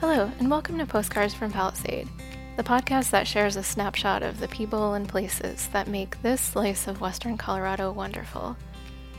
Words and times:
Hello, 0.00 0.30
and 0.38 0.50
welcome 0.50 0.76
to 0.78 0.86
Postcards 0.86 1.34
from 1.34 1.52
Palisade, 1.52 2.08
the 2.56 2.64
podcast 2.64 3.10
that 3.10 3.28
shares 3.28 3.56
a 3.56 3.62
snapshot 3.62 4.22
of 4.22 4.40
the 4.40 4.48
people 4.48 4.94
and 4.94 5.08
places 5.08 5.68
that 5.68 5.86
make 5.86 6.20
this 6.20 6.40
slice 6.40 6.88
of 6.88 7.00
Western 7.00 7.38
Colorado 7.38 7.92
wonderful. 7.92 8.56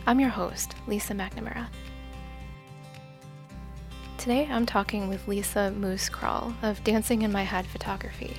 I'm 0.05 0.19
your 0.19 0.29
host, 0.29 0.75
Lisa 0.85 1.13
McNamara. 1.13 1.67
Today 4.17 4.47
I'm 4.51 4.65
talking 4.65 5.07
with 5.07 5.27
Lisa 5.27 5.71
Moose 5.71 6.09
Kral 6.09 6.53
of 6.61 6.83
Dancing 6.83 7.21
in 7.21 7.31
My 7.31 7.43
Head 7.43 7.65
Photography. 7.65 8.35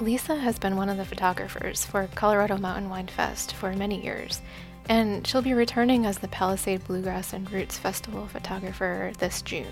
Lisa 0.00 0.34
has 0.34 0.58
been 0.58 0.76
one 0.76 0.88
of 0.88 0.96
the 0.96 1.04
photographers 1.04 1.84
for 1.84 2.08
Colorado 2.14 2.56
Mountain 2.56 2.88
Wine 2.88 3.08
Fest 3.08 3.52
for 3.52 3.72
many 3.74 4.02
years, 4.02 4.40
and 4.88 5.24
she'll 5.26 5.42
be 5.42 5.54
returning 5.54 6.06
as 6.06 6.18
the 6.18 6.28
Palisade 6.28 6.84
Bluegrass 6.86 7.34
and 7.34 7.48
Roots 7.52 7.78
Festival 7.78 8.26
photographer 8.26 9.12
this 9.18 9.42
June. 9.42 9.66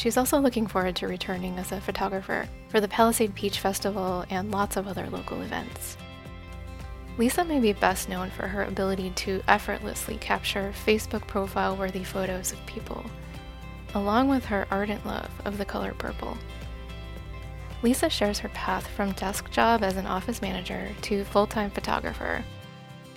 She's 0.00 0.16
also 0.16 0.40
looking 0.40 0.66
forward 0.66 0.96
to 0.96 1.08
returning 1.08 1.58
as 1.58 1.72
a 1.72 1.80
photographer 1.82 2.48
for 2.68 2.80
the 2.80 2.88
Palisade 2.88 3.34
Peach 3.34 3.60
Festival 3.60 4.24
and 4.30 4.50
lots 4.50 4.78
of 4.78 4.88
other 4.88 5.10
local 5.10 5.42
events. 5.42 5.98
Lisa 7.18 7.44
may 7.44 7.60
be 7.60 7.74
best 7.74 8.08
known 8.08 8.30
for 8.30 8.48
her 8.48 8.64
ability 8.64 9.10
to 9.10 9.42
effortlessly 9.46 10.16
capture 10.16 10.72
Facebook 10.86 11.26
profile 11.26 11.76
worthy 11.76 12.02
photos 12.02 12.50
of 12.50 12.64
people, 12.64 13.04
along 13.94 14.30
with 14.30 14.46
her 14.46 14.66
ardent 14.70 15.04
love 15.04 15.30
of 15.44 15.58
the 15.58 15.66
color 15.66 15.92
purple. 15.92 16.38
Lisa 17.82 18.08
shares 18.08 18.38
her 18.38 18.48
path 18.48 18.86
from 18.86 19.12
desk 19.12 19.50
job 19.50 19.82
as 19.82 19.98
an 19.98 20.06
office 20.06 20.40
manager 20.40 20.88
to 21.02 21.24
full 21.24 21.46
time 21.46 21.70
photographer, 21.70 22.42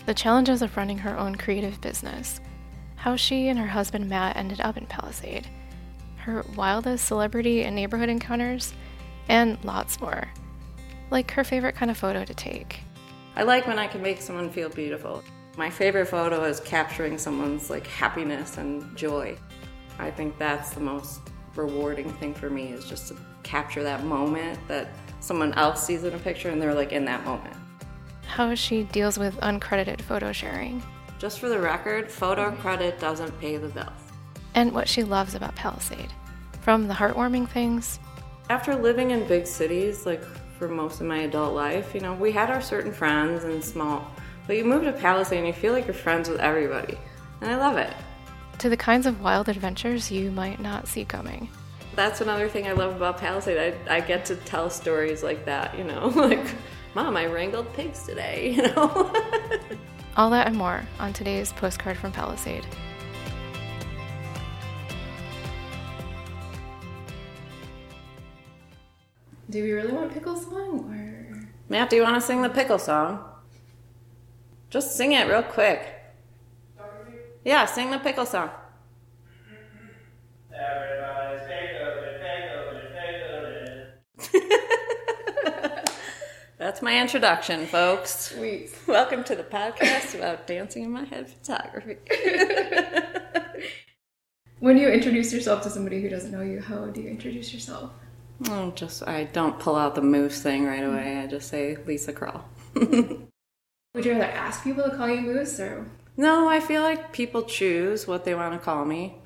the 0.06 0.14
challenges 0.14 0.62
of 0.62 0.76
running 0.76 0.98
her 0.98 1.18
own 1.18 1.36
creative 1.36 1.80
business, 1.80 2.42
how 2.98 3.16
she 3.16 3.48
and 3.48 3.58
her 3.58 3.68
husband 3.68 4.10
Matt 4.10 4.36
ended 4.36 4.60
up 4.60 4.76
in 4.76 4.86
Palisade 4.86 5.48
her 6.24 6.46
wildest 6.56 7.06
celebrity 7.06 7.64
and 7.64 7.76
neighborhood 7.76 8.10
encounters, 8.10 8.74
and 9.28 9.64
lots 9.64 10.00
more. 10.00 10.30
Like 11.12 11.32
her 11.32 11.44
favorite 11.44 11.76
kind 11.76 11.92
of 11.92 11.98
photo 11.98 12.24
to 12.24 12.34
take. 12.34 12.80
I 13.36 13.44
like 13.44 13.68
when 13.68 13.78
I 13.78 13.88
can 13.88 14.02
make 14.02 14.22
someone 14.22 14.50
feel 14.50 14.70
beautiful. 14.70 15.24
My 15.58 15.70
favorite 15.70 16.08
photo 16.08 16.46
is 16.46 16.60
capturing 16.62 17.18
someone's 17.18 17.70
like 17.70 17.86
happiness 17.88 18.58
and 18.58 18.96
joy. 18.96 19.38
I 20.00 20.12
think 20.12 20.38
that's 20.38 20.72
the 20.72 20.80
most 20.80 21.20
rewarding 21.56 22.12
thing 22.14 22.34
for 22.34 22.50
me 22.50 22.72
is 22.72 22.86
just 22.86 23.10
to 23.10 23.18
capture 23.44 23.84
that 23.84 24.04
moment 24.06 24.60
that 24.68 24.90
someone 25.20 25.54
else 25.54 25.86
sees 25.86 26.04
in 26.04 26.14
a 26.14 26.20
picture 26.20 26.50
and 26.50 26.62
they're 26.62 26.74
like 26.74 26.94
in 26.94 27.06
that 27.06 27.24
moment. 27.26 27.56
How 28.26 28.56
she 28.56 28.84
deals 28.84 29.20
with 29.20 29.36
uncredited 29.42 30.02
photo 30.02 30.32
sharing. 30.32 30.82
Just 31.20 31.40
for 31.40 31.50
the 31.50 31.60
record, 31.60 32.10
photo 32.10 32.52
credit 32.56 33.00
doesn't 33.00 33.38
pay 33.40 33.58
the 33.58 33.68
bills 33.68 34.03
and 34.56 34.72
what 34.72 34.88
she 34.88 35.04
loves 35.04 35.36
about 35.36 35.56
Palisade. 35.56 36.12
From 36.62 36.88
the 36.88 36.94
heartwarming 36.94 37.48
things. 37.50 38.00
After 38.50 38.76
living 38.76 39.12
in 39.12 39.28
big 39.28 39.48
cities, 39.48 40.06
like 40.06 40.24
for 40.58 40.68
most 40.68 41.02
of 41.02 41.08
my 41.08 41.20
adult 41.20 41.54
life, 41.54 41.94
you 41.94 42.02
know, 42.02 42.14
we 42.14 42.32
had 42.32 42.50
our 42.50 42.62
certain 42.62 42.94
friends 42.94 43.44
and 43.44 43.64
small, 43.64 44.10
but 44.48 44.56
you 44.56 44.64
move 44.64 44.84
to 44.84 44.94
Palisade 44.94 45.40
and 45.40 45.48
you 45.48 45.54
feel 45.54 45.74
like 45.74 45.86
you're 45.86 45.94
friends 45.94 46.30
with 46.30 46.40
everybody. 46.40 46.98
And 47.42 47.52
I 47.52 47.58
love 47.58 47.78
it. 47.78 47.94
To 48.60 48.70
the 48.70 48.78
kinds 48.78 49.06
of 49.06 49.22
wild 49.22 49.50
adventures 49.50 50.12
you 50.12 50.32
might 50.32 50.60
not 50.60 50.88
see 50.88 51.04
coming. 51.04 51.50
That's 51.96 52.22
another 52.22 52.50
thing 52.50 52.68
I 52.68 52.72
love 52.72 52.96
about 52.96 53.18
Palisade. 53.18 53.76
I, 53.90 53.96
I 53.96 54.00
get 54.00 54.26
to 54.26 54.36
tell 54.36 54.70
stories 54.70 55.22
like 55.24 55.46
that, 55.46 55.78
you 55.78 55.84
know, 55.84 56.08
like, 56.16 56.46
Mom, 56.96 57.18
I 57.18 57.26
wrangled 57.26 57.72
pigs 57.74 58.06
today, 58.06 58.52
you 58.56 58.62
know? 58.62 59.12
All 60.16 60.30
that 60.30 60.48
and 60.48 60.56
more 60.56 60.84
on 61.00 61.12
today's 61.12 61.52
postcard 61.54 61.98
from 61.98 62.12
Palisade. 62.12 62.66
Do 69.54 69.62
we 69.62 69.72
really 69.72 69.92
want 69.92 70.12
pickle 70.12 70.36
song 70.36 70.90
or? 70.90 71.48
Matt, 71.70 71.92
do 71.92 71.96
you 71.96 72.02
want 72.02 72.16
to 72.16 72.22
sing 72.22 72.42
the 72.42 72.50
pickle 72.50 72.80
song? 72.80 73.24
Just 74.72 74.98
sing 74.98 75.12
it 75.12 75.28
real 75.28 75.44
quick. 75.44 75.94
Yeah, 77.46 77.66
sing 77.66 77.92
the 77.92 78.00
pickle 78.00 78.26
song. 78.26 78.50
Everybody's 80.52 81.48
That's 86.58 86.82
my 86.82 87.00
introduction, 87.00 87.68
folks. 87.68 88.32
Sweet. 88.32 88.76
Welcome 88.88 89.24
to 89.26 89.36
the 89.36 89.44
podcast 89.44 90.16
about 90.16 90.48
dancing 90.48 90.84
in 90.84 90.90
my 90.90 91.04
head 91.04 91.30
photography. 91.30 91.98
when 94.60 94.80
you 94.80 94.90
introduce 94.90 95.32
yourself 95.32 95.62
to 95.62 95.70
somebody 95.70 96.02
who 96.02 96.10
doesn't 96.10 96.32
know 96.32 96.42
you, 96.42 96.60
how 96.60 96.88
do 96.88 97.02
you 97.02 97.10
introduce 97.10 97.54
yourself? 97.54 97.92
Oh, 98.50 98.72
just 98.76 99.08
I 99.08 99.26
don't 99.26 99.60
pull 99.60 99.76
out 99.76 99.96
the 99.96 100.02
moose 100.02 100.42
thing 100.42 100.66
right 100.66 100.84
away. 100.84 101.20
I 101.20 101.28
just 101.28 101.50
say 101.50 101.78
Lisa 101.86 102.14
Kral. 102.14 102.44
Would 102.76 104.06
you 104.06 104.14
rather 104.14 104.26
ask 104.26 104.64
people 104.64 104.84
to 104.84 104.96
call 104.96 105.08
you 105.08 105.22
Moose 105.22 105.60
or? 105.60 105.86
No, 106.18 106.50
I 106.50 106.60
feel 106.60 106.82
like 106.82 107.14
people 107.14 107.44
choose 107.44 108.08
what 108.08 108.26
they 108.26 108.34
want 108.34 108.54
to 108.54 108.60
call 108.60 108.86
me. 108.86 109.20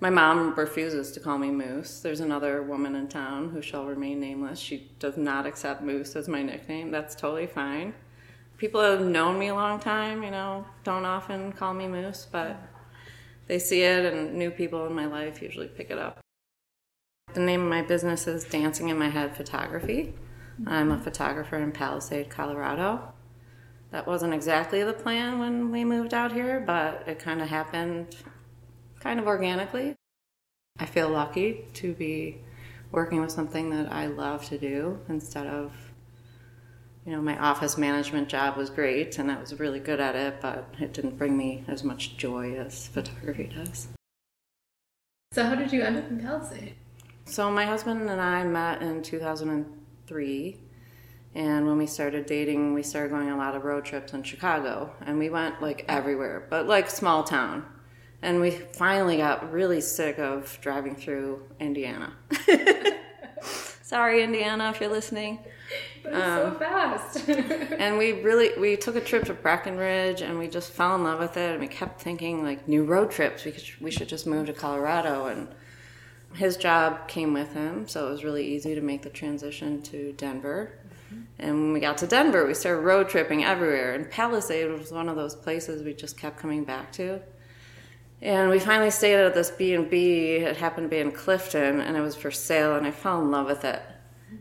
My 0.00 0.10
mom 0.10 0.54
refuses 0.54 1.12
to 1.12 1.20
call 1.20 1.38
me 1.38 1.50
Moose. 1.50 2.00
There's 2.00 2.20
another 2.20 2.62
woman 2.62 2.94
in 2.94 3.08
town 3.08 3.50
who 3.50 3.62
shall 3.62 3.86
remain 3.86 4.20
nameless. 4.20 4.58
She 4.58 4.90
does 4.98 5.16
not 5.16 5.46
accept 5.46 5.82
Moose 5.82 6.16
as 6.16 6.28
my 6.28 6.42
nickname. 6.42 6.90
That's 6.90 7.14
totally 7.14 7.46
fine. 7.46 7.94
People 8.58 8.80
who 8.80 8.90
have 8.90 9.06
known 9.06 9.38
me 9.38 9.48
a 9.48 9.54
long 9.54 9.80
time, 9.80 10.22
you 10.22 10.30
know, 10.30 10.66
don't 10.84 11.04
often 11.04 11.52
call 11.52 11.72
me 11.72 11.88
Moose, 11.88 12.26
but 12.30 12.56
they 13.46 13.58
see 13.58 13.82
it, 13.82 14.12
and 14.12 14.34
new 14.34 14.50
people 14.50 14.86
in 14.86 14.92
my 14.92 15.06
life 15.06 15.40
usually 15.40 15.68
pick 15.68 15.90
it 15.90 15.98
up. 15.98 16.21
The 17.34 17.40
name 17.40 17.62
of 17.62 17.68
my 17.68 17.80
business 17.80 18.26
is 18.26 18.44
Dancing 18.44 18.90
in 18.90 18.98
My 18.98 19.08
Head 19.08 19.34
Photography. 19.34 20.12
I'm 20.66 20.90
a 20.90 20.98
photographer 20.98 21.56
in 21.56 21.72
Palisade, 21.72 22.28
Colorado. 22.28 23.14
That 23.90 24.06
wasn't 24.06 24.34
exactly 24.34 24.82
the 24.82 24.92
plan 24.92 25.38
when 25.38 25.70
we 25.70 25.82
moved 25.82 26.12
out 26.12 26.32
here, 26.32 26.60
but 26.60 27.04
it 27.06 27.18
kind 27.18 27.40
of 27.40 27.48
happened 27.48 28.16
kind 29.00 29.18
of 29.18 29.26
organically. 29.26 29.94
I 30.78 30.84
feel 30.84 31.08
lucky 31.08 31.64
to 31.72 31.94
be 31.94 32.36
working 32.90 33.22
with 33.22 33.30
something 33.30 33.70
that 33.70 33.90
I 33.90 34.08
love 34.08 34.44
to 34.50 34.58
do 34.58 35.00
instead 35.08 35.46
of, 35.46 35.72
you 37.06 37.12
know, 37.12 37.22
my 37.22 37.38
office 37.38 37.78
management 37.78 38.28
job 38.28 38.58
was 38.58 38.68
great 38.68 39.18
and 39.18 39.32
I 39.32 39.40
was 39.40 39.58
really 39.58 39.80
good 39.80 40.00
at 40.00 40.14
it, 40.14 40.42
but 40.42 40.74
it 40.78 40.92
didn't 40.92 41.16
bring 41.16 41.38
me 41.38 41.64
as 41.66 41.82
much 41.82 42.18
joy 42.18 42.56
as 42.56 42.88
photography 42.88 43.50
does. 43.56 43.88
So, 45.32 45.44
how 45.44 45.54
did 45.54 45.72
you 45.72 45.80
end 45.80 45.96
up 45.96 46.10
in 46.10 46.20
Palisade? 46.20 46.74
So 47.24 47.50
my 47.50 47.64
husband 47.64 48.10
and 48.10 48.20
I 48.20 48.44
met 48.44 48.82
in 48.82 49.02
2003, 49.02 50.60
and 51.34 51.66
when 51.66 51.78
we 51.78 51.86
started 51.86 52.26
dating, 52.26 52.74
we 52.74 52.82
started 52.82 53.10
going 53.10 53.30
a 53.30 53.36
lot 53.36 53.54
of 53.54 53.64
road 53.64 53.84
trips 53.84 54.12
in 54.12 54.22
Chicago, 54.22 54.92
and 55.00 55.18
we 55.18 55.30
went 55.30 55.62
like 55.62 55.84
everywhere, 55.88 56.46
but 56.50 56.66
like 56.66 56.90
small 56.90 57.24
town. 57.24 57.64
And 58.20 58.40
we 58.40 58.50
finally 58.50 59.16
got 59.16 59.50
really 59.52 59.80
sick 59.80 60.18
of 60.18 60.58
driving 60.60 60.94
through 60.94 61.42
Indiana. 61.58 62.12
Sorry, 63.42 64.22
Indiana, 64.22 64.70
if 64.70 64.80
you're 64.80 64.90
listening. 64.90 65.38
But 66.02 66.12
it's 66.12 66.22
um, 66.22 66.52
so 66.52 66.58
fast. 66.58 67.28
and 67.28 67.98
we 67.98 68.12
really 68.12 68.58
we 68.58 68.76
took 68.76 68.96
a 68.96 69.00
trip 69.00 69.24
to 69.24 69.34
Breckenridge, 69.34 70.22
and 70.22 70.38
we 70.38 70.48
just 70.48 70.70
fell 70.70 70.94
in 70.94 71.04
love 71.04 71.18
with 71.18 71.36
it. 71.36 71.52
And 71.52 71.60
we 71.60 71.68
kept 71.68 72.00
thinking 72.00 72.44
like 72.44 72.68
new 72.68 72.84
road 72.84 73.10
trips. 73.10 73.44
We 73.44 73.52
could, 73.52 73.64
we 73.80 73.90
should 73.90 74.08
just 74.08 74.26
move 74.26 74.46
to 74.46 74.52
Colorado 74.52 75.26
and 75.26 75.48
his 76.34 76.56
job 76.56 77.08
came 77.08 77.32
with 77.32 77.52
him, 77.52 77.86
so 77.86 78.06
it 78.06 78.10
was 78.10 78.24
really 78.24 78.46
easy 78.46 78.74
to 78.74 78.80
make 78.80 79.02
the 79.02 79.10
transition 79.10 79.82
to 79.82 80.12
Denver. 80.12 80.78
Mm-hmm. 81.12 81.22
And 81.38 81.62
when 81.62 81.72
we 81.72 81.80
got 81.80 81.98
to 81.98 82.06
Denver, 82.06 82.46
we 82.46 82.54
started 82.54 82.80
road 82.80 83.08
tripping 83.08 83.44
everywhere. 83.44 83.94
And 83.94 84.10
Palisade 84.10 84.70
was 84.70 84.92
one 84.92 85.08
of 85.08 85.16
those 85.16 85.34
places 85.34 85.82
we 85.82 85.94
just 85.94 86.16
kept 86.16 86.38
coming 86.38 86.64
back 86.64 86.92
to. 86.92 87.20
And 88.20 88.50
we 88.50 88.60
finally 88.60 88.90
stayed 88.90 89.16
at 89.16 89.34
this 89.34 89.50
B 89.50 89.74
and 89.74 89.90
B. 89.90 90.36
It 90.36 90.56
happened 90.56 90.86
to 90.86 90.88
be 90.88 90.98
in 90.98 91.10
Clifton, 91.10 91.80
and 91.80 91.96
it 91.96 92.00
was 92.00 92.14
for 92.14 92.30
sale. 92.30 92.76
And 92.76 92.86
I 92.86 92.92
fell 92.92 93.20
in 93.20 93.30
love 93.30 93.46
with 93.46 93.64
it. 93.64 93.82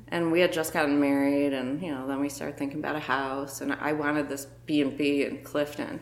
And 0.10 0.32
we 0.32 0.40
had 0.40 0.54
just 0.54 0.72
gotten 0.72 1.00
married, 1.00 1.52
and 1.52 1.82
you 1.82 1.92
know, 1.92 2.08
then 2.08 2.22
we 2.22 2.30
started 2.30 2.58
thinking 2.58 2.80
about 2.80 2.96
a 2.96 3.00
house. 3.00 3.60
And 3.60 3.74
I 3.74 3.94
wanted 3.94 4.30
this 4.30 4.46
B 4.66 4.82
and 4.82 4.96
B 4.96 5.26
in 5.26 5.44
Clifton. 5.44 6.00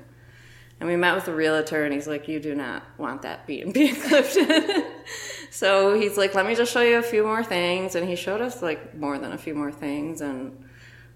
And 0.79 0.87
we 0.87 0.95
met 0.95 1.15
with 1.15 1.25
the 1.25 1.33
realtor, 1.33 1.85
and 1.85 1.93
he's 1.93 2.07
like, 2.07 2.27
"You 2.27 2.39
do 2.39 2.53
not 2.53 2.83
want 2.97 3.21
that 3.23 3.47
B 3.47 3.61
and 3.61 3.73
B 3.73 3.89
in 3.89 3.95
Clifton." 3.95 4.85
so 5.51 5.99
he's 5.99 6.17
like, 6.17 6.35
"Let 6.35 6.45
me 6.45 6.55
just 6.55 6.71
show 6.71 6.81
you 6.81 6.97
a 6.97 7.03
few 7.03 7.23
more 7.23 7.43
things." 7.43 7.95
And 7.95 8.07
he 8.07 8.15
showed 8.15 8.41
us 8.41 8.61
like 8.61 8.95
more 8.95 9.17
than 9.17 9.31
a 9.31 9.37
few 9.37 9.53
more 9.53 9.71
things, 9.71 10.21
and 10.21 10.65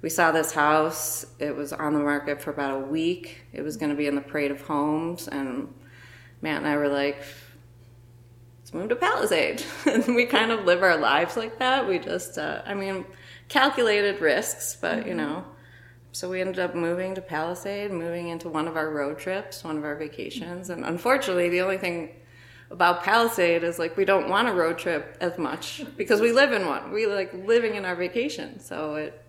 we 0.02 0.10
saw 0.10 0.32
this 0.32 0.52
house. 0.52 1.26
It 1.40 1.56
was 1.56 1.74
on 1.74 1.94
the 1.94 2.00
market 2.00 2.42
for 2.42 2.52
about 2.52 2.76
a 2.76 2.86
week. 2.86 3.46
It 3.54 3.62
was 3.62 3.78
going 3.78 3.90
to 3.90 3.96
be 3.96 4.08
in 4.08 4.16
the 4.16 4.22
Parade 4.22 4.52
of 4.52 4.62
Homes, 4.62 5.28
and 5.28 5.74
Matt 6.42 6.58
and 6.58 6.68
I 6.68 6.78
were 6.78 6.90
like, 6.90 7.18
"Let's 8.60 8.74
move 8.74 8.90
to 8.90 8.96
Palisade." 8.96 9.64
and 9.86 10.16
we 10.16 10.26
kind 10.26 10.52
of 10.52 10.66
live 10.66 10.84
our 10.84 10.98
lives 10.98 11.38
like 11.38 11.60
that. 11.60 11.88
We 11.88 12.00
just, 12.00 12.38
uh, 12.38 12.62
I 12.66 12.74
mean, 12.74 13.06
calculated 13.50 14.22
risks, 14.22 14.78
but 14.80 15.00
mm-hmm. 15.00 15.10
you 15.10 15.16
know 15.16 15.46
so 16.14 16.30
we 16.30 16.42
ended 16.42 16.60
up 16.60 16.76
moving 16.76 17.16
to 17.16 17.22
Palisade, 17.22 17.92
moving 17.92 18.28
into 18.28 18.48
one 18.48 18.68
of 18.68 18.78
our 18.78 18.92
road 18.92 19.18
trips, 19.18 19.64
one 19.64 19.78
of 19.78 19.84
our 19.84 19.96
vacations. 19.96 20.70
And 20.70 20.86
unfortunately, 20.86 21.50
the 21.50 21.62
only 21.62 21.80
thing 21.80 22.12
about 22.74 23.04
Palisade 23.04 23.64
is 23.64 23.78
like 23.78 23.96
we 23.96 24.04
don't 24.04 24.28
want 24.28 24.50
a 24.50 24.54
road 24.54 24.80
trip 24.80 25.16
as 25.22 25.38
much 25.38 25.84
because 25.96 26.20
we 26.20 26.32
live 26.32 26.52
in 26.52 26.66
one. 26.66 26.92
We 26.92 27.06
like 27.06 27.32
living 27.34 27.76
in 27.76 27.86
our 27.86 27.96
vacation. 27.96 28.60
So 28.60 28.96
it, 28.96 29.22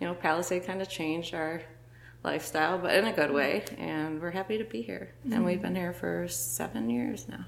you 0.00 0.06
know, 0.06 0.14
Palisade 0.14 0.64
kind 0.64 0.80
of 0.80 0.88
changed 0.88 1.34
our 1.34 1.60
lifestyle, 2.22 2.78
but 2.78 2.94
in 2.94 3.04
a 3.04 3.12
good 3.12 3.32
way. 3.32 3.64
And 3.76 4.22
we're 4.22 4.30
happy 4.30 4.58
to 4.58 4.64
be 4.64 4.80
here. 4.80 5.12
Mm-hmm. 5.20 5.32
And 5.32 5.44
we've 5.44 5.60
been 5.60 5.74
here 5.74 5.92
for 5.92 6.28
seven 6.28 6.88
years 6.88 7.28
now. 7.28 7.46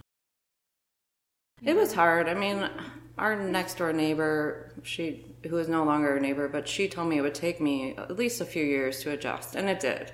It 1.63 1.75
was 1.75 1.95
hard. 1.95 2.29
I 2.29 2.35
mean, 2.35 2.69
our 3.17 3.37
next 3.37 3.79
door 3.79 3.93
neighbor, 3.93 4.73
she 4.83 5.25
who 5.49 5.57
is 5.59 5.69
no 5.69 5.85
longer 5.85 6.17
a 6.17 6.21
neighbor, 6.21 6.49
but 6.49 6.69
she 6.69 6.89
told 6.89 7.09
me 7.09 7.19
it 7.19 7.23
would 7.23 7.35
take 7.35 7.61
me 7.61 7.95
at 7.97 8.17
least 8.17 8.41
a 8.41 8.45
few 8.45 8.65
years 8.65 9.01
to 9.03 9.13
adjust, 9.13 9.55
and 9.55 9.69
it 9.71 9.81
did. 9.81 10.13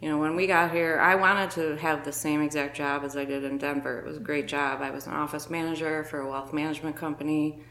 You 0.00 0.08
know, 0.08 0.18
when 0.18 0.34
we 0.34 0.46
got 0.46 0.72
here, 0.72 0.98
I 0.98 1.14
wanted 1.14 1.50
to 1.52 1.76
have 1.76 2.04
the 2.04 2.12
same 2.12 2.40
exact 2.40 2.74
job 2.74 3.04
as 3.04 3.16
I 3.16 3.26
did 3.26 3.44
in 3.44 3.58
Denver. 3.58 3.98
It 3.98 4.06
was 4.06 4.16
a 4.16 4.20
great 4.20 4.48
job. 4.48 4.80
I 4.80 4.90
was 4.90 5.06
an 5.06 5.12
office 5.12 5.50
manager 5.50 6.04
for 6.04 6.20
a 6.20 6.30
wealth 6.30 6.54
management 6.54 6.96
company, 6.96 7.62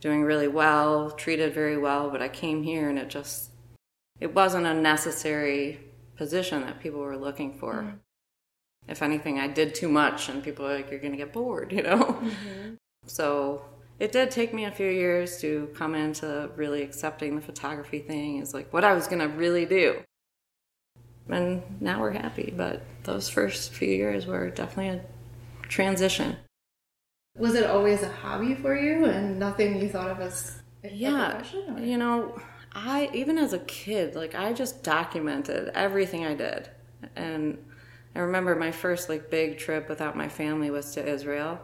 doing 0.00 0.22
really 0.22 0.48
well, 0.48 1.10
treated 1.10 1.52
very 1.52 1.76
well, 1.76 2.08
but 2.08 2.22
I 2.22 2.28
came 2.28 2.62
here 2.62 2.88
and 2.88 2.98
it 2.98 3.10
just 3.10 3.50
it 4.20 4.34
wasn't 4.34 4.66
a 4.66 4.74
necessary 4.74 5.80
position 6.16 6.62
that 6.62 6.80
people 6.80 7.00
were 7.00 7.16
looking 7.16 7.58
for. 7.58 7.74
Mm-hmm. 7.74 7.96
If 8.88 9.02
anything, 9.02 9.38
I 9.38 9.46
did 9.46 9.74
too 9.74 9.88
much 9.88 10.28
and 10.28 10.42
people 10.42 10.64
were 10.64 10.74
like, 10.74 10.90
you're 10.90 11.00
going 11.00 11.12
to 11.12 11.18
get 11.18 11.32
bored, 11.32 11.72
you 11.76 11.82
know? 11.82 12.04
Mm-hmm. 12.04 12.74
So 13.06 13.64
it 13.98 14.12
did 14.12 14.30
take 14.30 14.54
me 14.54 14.64
a 14.64 14.70
few 14.70 14.90
years 14.90 15.40
to 15.40 15.70
come 15.74 15.94
into 15.94 16.50
really 16.56 16.82
accepting 16.82 17.36
the 17.36 17.42
photography 17.42 17.98
thing 17.98 18.38
is 18.38 18.54
like 18.54 18.72
what 18.72 18.84
I 18.84 18.94
was 18.94 19.06
going 19.06 19.20
to 19.20 19.28
really 19.28 19.66
do. 19.66 20.02
And 21.30 21.62
now 21.80 22.00
we're 22.00 22.12
happy, 22.12 22.52
but 22.56 22.82
those 23.04 23.28
first 23.28 23.72
few 23.72 23.88
years 23.88 24.26
were 24.26 24.50
definitely 24.50 25.00
a 25.00 25.68
transition. 25.68 26.36
Was 27.38 27.54
it 27.54 27.66
always 27.66 28.02
a 28.02 28.10
hobby 28.10 28.54
for 28.54 28.76
you 28.76 29.04
and 29.06 29.38
nothing 29.38 29.80
you 29.80 29.88
thought 29.88 30.10
of 30.10 30.20
as 30.20 30.60
yeah, 30.82 31.42
you 31.78 31.98
know, 31.98 32.40
I 32.72 33.10
even 33.12 33.36
as 33.36 33.52
a 33.52 33.58
kid, 33.58 34.14
like 34.14 34.34
I 34.34 34.52
just 34.54 34.82
documented 34.82 35.68
everything 35.74 36.24
I 36.24 36.34
did, 36.34 36.70
and 37.16 37.58
I 38.14 38.20
remember 38.20 38.56
my 38.56 38.72
first 38.72 39.10
like 39.10 39.30
big 39.30 39.58
trip 39.58 39.90
without 39.90 40.16
my 40.16 40.28
family 40.28 40.70
was 40.70 40.94
to 40.94 41.06
Israel, 41.06 41.60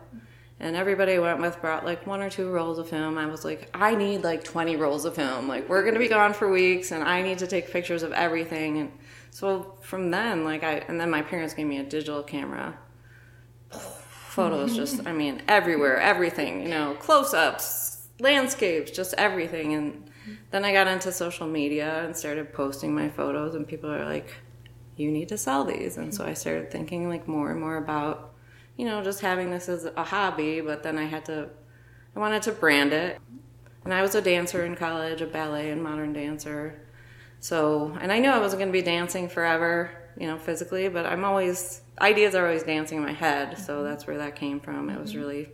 and 0.58 0.74
everybody 0.74 1.12
I 1.12 1.18
went 1.18 1.40
with 1.40 1.60
brought 1.60 1.84
like 1.84 2.06
one 2.06 2.22
or 2.22 2.30
two 2.30 2.50
rolls 2.50 2.78
of 2.78 2.88
film. 2.88 3.18
I 3.18 3.26
was 3.26 3.44
like, 3.44 3.68
I 3.74 3.94
need 3.94 4.24
like 4.24 4.42
20 4.42 4.76
rolls 4.76 5.04
of 5.04 5.14
film. 5.14 5.48
Like, 5.48 5.68
we're 5.68 5.82
going 5.82 5.94
to 5.94 6.00
be 6.00 6.08
gone 6.08 6.32
for 6.32 6.50
weeks 6.50 6.92
and 6.92 7.04
I 7.04 7.20
need 7.20 7.38
to 7.38 7.46
take 7.46 7.70
pictures 7.70 8.02
of 8.02 8.12
everything. 8.12 8.78
And 8.78 8.92
so 9.36 9.76
from 9.82 10.10
then, 10.10 10.44
like, 10.44 10.64
I, 10.64 10.76
and 10.88 10.98
then 10.98 11.10
my 11.10 11.20
parents 11.20 11.52
gave 11.52 11.66
me 11.66 11.76
a 11.76 11.82
digital 11.82 12.22
camera. 12.22 12.78
Photos 13.70 14.74
just, 14.74 15.06
I 15.06 15.12
mean, 15.12 15.42
everywhere, 15.46 16.00
everything, 16.00 16.62
you 16.62 16.68
know, 16.68 16.94
close 16.94 17.34
ups, 17.34 18.08
landscapes, 18.18 18.90
just 18.90 19.12
everything. 19.18 19.74
And 19.74 20.10
then 20.52 20.64
I 20.64 20.72
got 20.72 20.86
into 20.86 21.12
social 21.12 21.46
media 21.46 22.02
and 22.04 22.16
started 22.16 22.54
posting 22.54 22.94
my 22.94 23.10
photos, 23.10 23.54
and 23.54 23.68
people 23.68 23.90
are 23.90 24.06
like, 24.06 24.32
you 24.96 25.10
need 25.10 25.28
to 25.28 25.36
sell 25.36 25.64
these. 25.64 25.98
And 25.98 26.14
so 26.14 26.24
I 26.24 26.32
started 26.32 26.70
thinking 26.70 27.10
like 27.10 27.28
more 27.28 27.50
and 27.50 27.60
more 27.60 27.76
about 27.76 28.32
you 28.76 28.84
know, 28.84 29.02
just 29.02 29.20
having 29.20 29.50
this 29.50 29.68
as 29.68 29.84
a 29.84 30.04
hobby, 30.04 30.60
but 30.60 30.82
then 30.82 30.98
I 30.98 31.04
had 31.04 31.24
to, 31.26 31.48
I 32.14 32.18
wanted 32.18 32.42
to 32.42 32.52
brand 32.52 32.92
it. 32.92 33.18
And 33.84 33.94
I 33.94 34.02
was 34.02 34.14
a 34.14 34.20
dancer 34.20 34.64
in 34.64 34.74
college, 34.74 35.20
a 35.20 35.26
ballet 35.26 35.70
and 35.70 35.82
modern 35.82 36.12
dancer. 36.12 36.85
So, 37.46 37.96
and 38.00 38.10
I 38.10 38.18
knew 38.18 38.28
I 38.28 38.40
wasn't 38.40 38.58
going 38.58 38.72
to 38.72 38.76
be 38.76 38.82
dancing 38.82 39.28
forever, 39.28 39.88
you 40.18 40.26
know, 40.26 40.36
physically, 40.36 40.88
but 40.88 41.06
I'm 41.06 41.24
always, 41.24 41.80
ideas 42.00 42.34
are 42.34 42.44
always 42.44 42.64
dancing 42.64 42.98
in 42.98 43.04
my 43.04 43.12
head. 43.12 43.56
So 43.56 43.84
that's 43.84 44.04
where 44.04 44.18
that 44.18 44.34
came 44.34 44.58
from. 44.58 44.90
It 44.90 44.98
was 44.98 45.12
mm-hmm. 45.12 45.20
really 45.20 45.48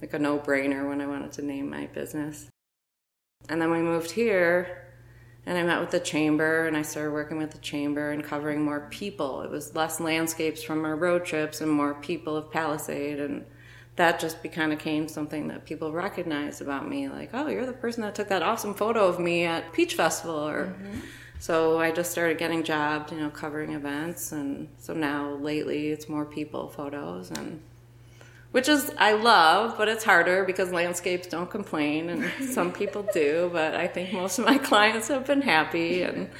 like 0.00 0.14
a 0.14 0.18
no 0.18 0.38
brainer 0.38 0.88
when 0.88 1.02
I 1.02 1.06
wanted 1.06 1.32
to 1.32 1.42
name 1.42 1.68
my 1.68 1.88
business. 1.88 2.48
And 3.50 3.60
then 3.60 3.70
we 3.70 3.80
moved 3.80 4.12
here 4.12 4.94
and 5.44 5.58
I 5.58 5.62
met 5.62 5.78
with 5.78 5.90
the 5.90 6.00
chamber 6.00 6.66
and 6.66 6.74
I 6.74 6.80
started 6.80 7.10
working 7.10 7.36
with 7.36 7.50
the 7.50 7.58
chamber 7.58 8.12
and 8.12 8.24
covering 8.24 8.64
more 8.64 8.88
people. 8.88 9.42
It 9.42 9.50
was 9.50 9.74
less 9.74 10.00
landscapes 10.00 10.62
from 10.62 10.86
our 10.86 10.96
road 10.96 11.26
trips 11.26 11.60
and 11.60 11.70
more 11.70 11.96
people 11.96 12.34
of 12.34 12.50
Palisade 12.50 13.20
and 13.20 13.44
that 13.96 14.20
just 14.20 14.42
kind 14.52 14.72
of 14.72 14.78
became 14.78 15.06
something 15.06 15.48
that 15.48 15.66
people 15.66 15.90
recognized 15.90 16.60
about 16.60 16.86
me 16.86 17.08
like 17.08 17.30
oh 17.32 17.48
you're 17.48 17.64
the 17.64 17.72
person 17.72 18.02
that 18.02 18.14
took 18.14 18.28
that 18.28 18.42
awesome 18.42 18.74
photo 18.74 19.06
of 19.06 19.18
me 19.18 19.44
at 19.44 19.72
peach 19.72 19.94
festival 19.94 20.36
or 20.36 20.66
mm-hmm. 20.66 20.98
So 21.38 21.78
i 21.78 21.90
just 21.90 22.10
started 22.10 22.38
getting 22.38 22.62
jobs 22.62 23.12
you 23.12 23.18
know 23.18 23.30
covering 23.30 23.72
events 23.72 24.32
and 24.32 24.68
so 24.78 24.92
now 24.92 25.34
lately 25.34 25.88
it's 25.88 26.08
more 26.08 26.24
people 26.24 26.68
photos 26.68 27.30
and 27.30 27.60
which 28.56 28.70
is 28.70 28.90
I 28.96 29.12
love, 29.12 29.76
but 29.76 29.86
it's 29.86 30.02
harder 30.02 30.42
because 30.44 30.72
landscapes 30.72 31.26
don't 31.26 31.50
complain, 31.50 32.08
and 32.08 32.32
some 32.54 32.72
people 32.72 33.06
do. 33.12 33.50
But 33.52 33.74
I 33.74 33.86
think 33.86 34.14
most 34.14 34.38
of 34.38 34.46
my 34.46 34.56
clients 34.56 35.08
have 35.08 35.26
been 35.26 35.42
happy, 35.42 36.00
and 36.00 36.30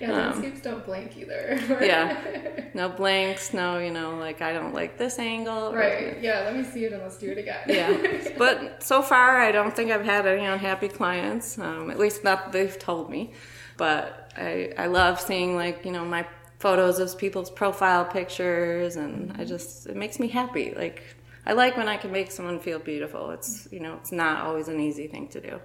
yeah, 0.00 0.10
um, 0.10 0.16
landscapes 0.16 0.62
don't 0.62 0.86
blank 0.86 1.18
either. 1.18 1.60
yeah, 1.82 2.70
no 2.72 2.88
blanks, 2.88 3.52
no, 3.52 3.78
you 3.78 3.90
know, 3.90 4.16
like 4.16 4.40
I 4.40 4.54
don't 4.54 4.72
like 4.72 4.96
this 4.96 5.18
angle. 5.18 5.74
Right. 5.74 6.16
Or, 6.16 6.18
yeah, 6.18 6.44
let 6.44 6.56
me 6.56 6.64
see 6.64 6.86
it 6.86 6.94
and 6.94 7.02
let's 7.02 7.18
do 7.18 7.30
it 7.30 7.36
again. 7.36 7.60
yeah, 7.66 8.32
but 8.38 8.82
so 8.82 9.02
far 9.02 9.38
I 9.42 9.52
don't 9.52 9.76
think 9.76 9.90
I've 9.90 10.06
had 10.06 10.26
any 10.26 10.46
unhappy 10.46 10.88
clients. 10.88 11.58
Um, 11.58 11.90
at 11.90 11.98
least 11.98 12.24
not 12.24 12.52
they've 12.52 12.78
told 12.78 13.10
me. 13.10 13.32
But 13.76 14.25
I 14.36 14.72
I 14.78 14.86
love 14.86 15.20
seeing 15.20 15.56
like 15.56 15.84
you 15.84 15.92
know 15.92 16.04
my 16.04 16.26
photos 16.58 16.98
of 16.98 17.18
people's 17.18 17.50
profile 17.50 18.04
pictures, 18.04 18.96
and 18.96 19.34
I 19.38 19.44
just 19.44 19.86
it 19.86 19.96
makes 19.96 20.18
me 20.18 20.28
happy. 20.28 20.74
Like 20.76 21.02
I 21.46 21.52
like 21.52 21.76
when 21.76 21.88
I 21.88 21.96
can 21.96 22.10
make 22.10 22.32
someone 22.32 22.58
feel 22.58 22.80
beautiful. 22.80 23.30
It's, 23.30 23.68
you 23.70 23.78
know, 23.78 23.94
it's 23.94 24.10
not 24.10 24.44
always 24.44 24.66
an 24.66 24.80
easy 24.80 25.06
thing 25.06 25.28
to 25.28 25.40
do. 25.40 25.60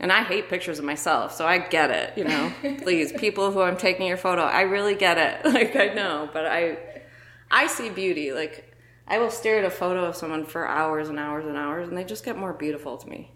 And 0.00 0.10
I 0.10 0.22
hate 0.22 0.48
pictures 0.48 0.78
of 0.78 0.84
myself, 0.84 1.34
so 1.34 1.46
I 1.46 1.58
get 1.58 1.90
it, 1.90 2.16
you 2.16 2.24
know. 2.24 2.52
Please, 2.82 3.12
people 3.12 3.50
who 3.50 3.60
I'm 3.60 3.76
taking 3.76 4.06
your 4.06 4.16
photo, 4.16 4.42
I 4.42 4.62
really 4.62 4.94
get 4.94 5.18
it. 5.18 5.44
Like 5.52 5.76
I 5.76 5.88
know, 5.88 6.30
but 6.32 6.46
I 6.46 6.78
I 7.50 7.66
see 7.66 7.90
beauty. 7.90 8.32
Like 8.32 8.74
I 9.06 9.18
will 9.18 9.30
stare 9.30 9.58
at 9.58 9.64
a 9.64 9.70
photo 9.70 10.04
of 10.04 10.16
someone 10.16 10.44
for 10.44 10.66
hours 10.66 11.08
and 11.08 11.18
hours 11.18 11.46
and 11.46 11.56
hours 11.56 11.88
and 11.88 11.96
they 11.96 12.04
just 12.04 12.24
get 12.24 12.38
more 12.38 12.52
beautiful 12.52 12.96
to 12.98 13.08
me. 13.08 13.32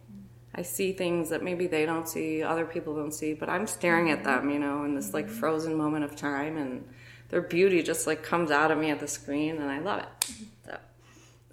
I 0.54 0.62
see 0.62 0.92
things 0.92 1.30
that 1.30 1.42
maybe 1.42 1.66
they 1.66 1.86
don't 1.86 2.08
see, 2.08 2.42
other 2.42 2.66
people 2.66 2.94
don't 2.94 3.12
see, 3.12 3.32
but 3.32 3.48
I'm 3.48 3.66
staring 3.66 4.10
at 4.10 4.22
them, 4.22 4.50
you 4.50 4.58
know, 4.58 4.84
in 4.84 4.94
this 4.94 5.14
like 5.14 5.28
frozen 5.28 5.76
moment 5.76 6.04
of 6.04 6.14
time 6.14 6.58
and 6.58 6.86
their 7.30 7.40
beauty 7.40 7.82
just 7.82 8.06
like 8.06 8.22
comes 8.22 8.50
out 8.50 8.70
of 8.70 8.76
me 8.76 8.90
at 8.90 9.00
the 9.00 9.08
screen 9.08 9.56
and 9.56 9.70
I 9.70 9.78
love 9.78 10.02
it. 10.02 10.78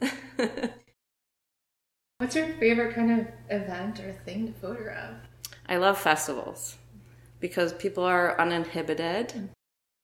So. 0.01 0.09
What's 2.17 2.35
your 2.35 2.47
favorite 2.55 2.93
kind 2.93 3.21
of 3.21 3.27
event 3.49 4.01
or 4.01 4.11
thing 4.11 4.47
to 4.47 4.53
photograph? 4.59 5.15
I 5.69 5.77
love 5.77 5.97
festivals 5.97 6.77
because 7.39 7.71
people 7.71 8.03
are 8.03 8.39
uninhibited. 8.39 9.49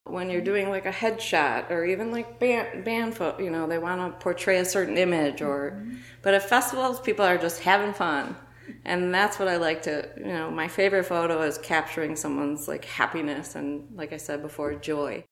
When 0.06 0.30
you're 0.30 0.40
doing 0.40 0.70
like 0.70 0.86
a 0.86 0.92
headshot 0.92 1.70
or 1.70 1.84
even 1.84 2.12
like 2.12 2.40
band, 2.40 2.86
band 2.86 3.18
you 3.40 3.50
know, 3.50 3.68
they 3.68 3.80
want 3.80 4.00
to 4.00 4.24
portray 4.24 4.60
a 4.60 4.66
certain 4.66 4.98
image 4.98 5.42
or, 5.42 5.72
mm-hmm. 5.72 5.98
but 6.22 6.34
at 6.34 6.48
festivals, 6.48 7.02
people 7.02 7.26
are 7.26 7.38
just 7.38 7.60
having 7.60 7.92
fun. 7.92 8.38
And 8.84 9.14
that's 9.14 9.40
what 9.40 9.48
I 9.48 9.58
like 9.58 9.84
to, 9.84 10.10
you 10.18 10.26
know, 10.26 10.50
my 10.52 10.68
favorite 10.68 11.06
photo 11.06 11.42
is 11.42 11.58
capturing 11.58 12.16
someone's 12.16 12.68
like 12.68 12.86
happiness 12.86 13.56
and, 13.56 13.88
like 13.96 14.14
I 14.14 14.18
said 14.18 14.42
before, 14.42 14.74
joy. 14.76 15.24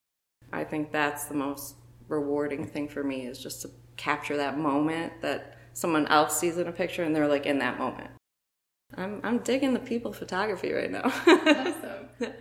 I 0.52 0.64
think 0.64 0.92
that's 0.92 1.26
the 1.26 1.34
most 1.34 1.76
rewarding 2.08 2.68
thing 2.68 2.88
for 2.88 3.04
me 3.04 3.26
is 3.26 3.40
just 3.40 3.62
to 3.64 3.70
capture 3.98 4.38
that 4.38 4.58
moment 4.58 5.22
that 5.22 5.58
someone 5.74 6.08
else 6.08 6.38
sees 6.38 6.58
in 6.58 6.68
a 6.68 6.72
picture 6.72 7.04
and 7.04 7.16
they're 7.16 7.28
like 7.28 7.46
in 7.46 7.60
that 7.60 7.78
moment. 7.80 8.12
I'm 8.96 9.20
I'm 9.24 9.40
digging 9.40 9.74
the 9.74 9.80
people 9.80 10.14
photography 10.14 10.72
right 10.72 10.92
now. 10.92 11.06
awesome. 11.06 12.10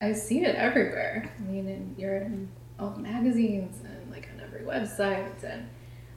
I've 0.00 0.16
seen 0.16 0.44
it 0.44 0.56
everywhere. 0.56 1.30
I 1.38 1.42
mean, 1.42 1.94
you're 1.98 2.16
in 2.16 2.48
all 2.78 2.90
the 2.90 3.00
magazines 3.00 3.80
and 3.84 4.10
like 4.10 4.28
on 4.34 4.40
every 4.40 4.62
website. 4.62 5.44
And 5.44 5.68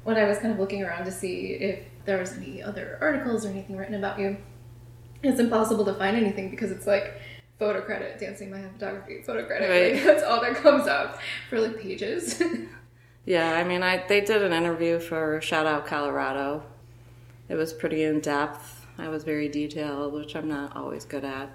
when 0.03 0.17
I 0.17 0.25
was 0.25 0.37
kind 0.37 0.53
of 0.53 0.59
looking 0.59 0.83
around 0.83 1.05
to 1.05 1.11
see 1.11 1.53
if 1.53 1.79
there 2.05 2.17
was 2.17 2.33
any 2.33 2.61
other 2.61 2.97
articles 3.01 3.45
or 3.45 3.49
anything 3.49 3.77
written 3.77 3.95
about 3.95 4.19
you, 4.19 4.37
it's 5.21 5.39
impossible 5.39 5.85
to 5.85 5.93
find 5.93 6.17
anything 6.17 6.49
because 6.49 6.71
it's 6.71 6.85
like 6.85 7.21
photo 7.59 7.81
credit, 7.81 8.19
dancing 8.19 8.51
my 8.51 8.61
photography, 8.69 9.21
photo 9.21 9.45
credit. 9.45 9.69
Right. 9.69 9.95
Like, 9.95 10.03
that's 10.05 10.23
all 10.23 10.41
that 10.41 10.55
comes 10.55 10.87
up 10.87 11.19
for 11.49 11.59
like 11.59 11.79
pages. 11.79 12.41
Yeah, 13.25 13.53
I 13.53 13.63
mean, 13.63 13.83
I 13.83 14.05
they 14.05 14.21
did 14.21 14.41
an 14.41 14.51
interview 14.51 14.99
for 14.99 15.39
Shout 15.41 15.65
Out 15.65 15.85
Colorado. 15.85 16.63
It 17.47 17.55
was 17.55 17.71
pretty 17.71 18.03
in 18.03 18.19
depth. 18.19 18.85
I 18.97 19.07
was 19.07 19.23
very 19.23 19.47
detailed, 19.47 20.13
which 20.13 20.35
I'm 20.35 20.47
not 20.47 20.75
always 20.75 21.05
good 21.05 21.23
at. 21.23 21.51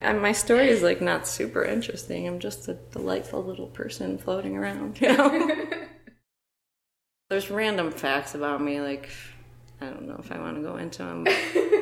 And 0.00 0.20
my 0.20 0.32
story 0.32 0.68
is 0.68 0.82
like 0.82 1.00
not 1.00 1.26
super 1.26 1.64
interesting. 1.64 2.26
I'm 2.26 2.38
just 2.38 2.68
a 2.68 2.74
delightful 2.74 3.42
little 3.42 3.66
person 3.66 4.18
floating 4.18 4.56
around, 4.56 5.00
you 5.00 5.16
know. 5.16 5.66
There's 7.28 7.50
random 7.50 7.90
facts 7.90 8.36
about 8.36 8.62
me, 8.62 8.80
like 8.80 9.10
I 9.80 9.86
don't 9.86 10.06
know 10.06 10.14
if 10.20 10.30
I 10.30 10.38
want 10.38 10.58
to 10.58 10.62
go 10.62 10.76
into 10.76 10.98
them. 10.98 11.26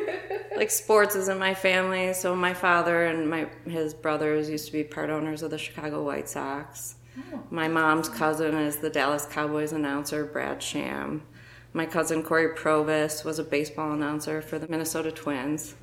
like 0.57 0.71
sports 0.71 1.15
is 1.17 1.29
in 1.29 1.39
my 1.39 1.53
family, 1.53 2.15
so 2.15 2.35
my 2.35 2.55
father 2.55 3.05
and 3.05 3.29
my 3.29 3.49
his 3.67 3.93
brothers 3.93 4.49
used 4.49 4.65
to 4.69 4.73
be 4.73 4.83
part 4.83 5.11
owners 5.11 5.43
of 5.43 5.51
the 5.51 5.59
Chicago 5.59 6.03
White 6.03 6.31
Sox. 6.31 6.95
Oh. 7.19 7.43
My 7.51 7.69
mom's 7.69 8.09
cousin 8.09 8.55
is 8.55 8.79
the 8.79 8.89
Dallas 8.89 9.27
Cowboys 9.27 9.73
announcer, 9.73 10.25
Brad 10.25 10.63
Sham. 10.63 11.23
My 11.75 11.85
cousin 11.85 12.23
Cory 12.23 12.55
Provus 12.57 13.23
was 13.23 13.39
a 13.39 13.45
baseball 13.45 13.93
announcer 13.93 14.41
for 14.41 14.59
the 14.59 14.67
Minnesota 14.67 15.13
Twins. 15.13 15.75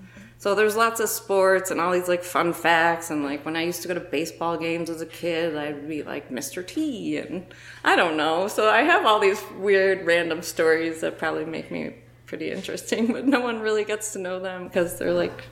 So 0.41 0.55
there's 0.55 0.75
lots 0.75 1.00
of 1.00 1.07
sports 1.07 1.69
and 1.69 1.79
all 1.79 1.91
these 1.91 2.07
like 2.07 2.24
fun 2.24 2.51
facts 2.53 3.12
and 3.12 3.24
like 3.24 3.45
when 3.45 3.55
I 3.55 3.62
used 3.62 3.83
to 3.83 3.88
go 3.88 3.93
to 3.93 4.00
baseball 4.00 4.57
games 4.57 4.89
as 4.89 5.00
a 5.00 5.05
kid, 5.05 5.55
I'd 5.55 5.88
be 5.88 6.01
like 6.01 6.31
Mr. 6.31 6.65
T 6.65 7.19
and 7.19 7.45
I 7.83 7.95
don't 7.95 8.17
know. 8.17 8.48
So 8.48 8.67
I 8.67 8.81
have 8.81 9.05
all 9.05 9.19
these 9.19 9.39
weird 9.60 10.03
random 10.03 10.41
stories 10.41 11.01
that 11.01 11.19
probably 11.19 11.45
make 11.45 11.69
me 11.69 11.93
pretty 12.25 12.50
interesting, 12.50 13.05
but 13.13 13.27
no 13.27 13.39
one 13.39 13.60
really 13.60 13.83
gets 13.83 14.13
to 14.13 14.19
know 14.19 14.39
them 14.39 14.63
because 14.63 14.98
they're 14.98 15.13
like 15.13 15.43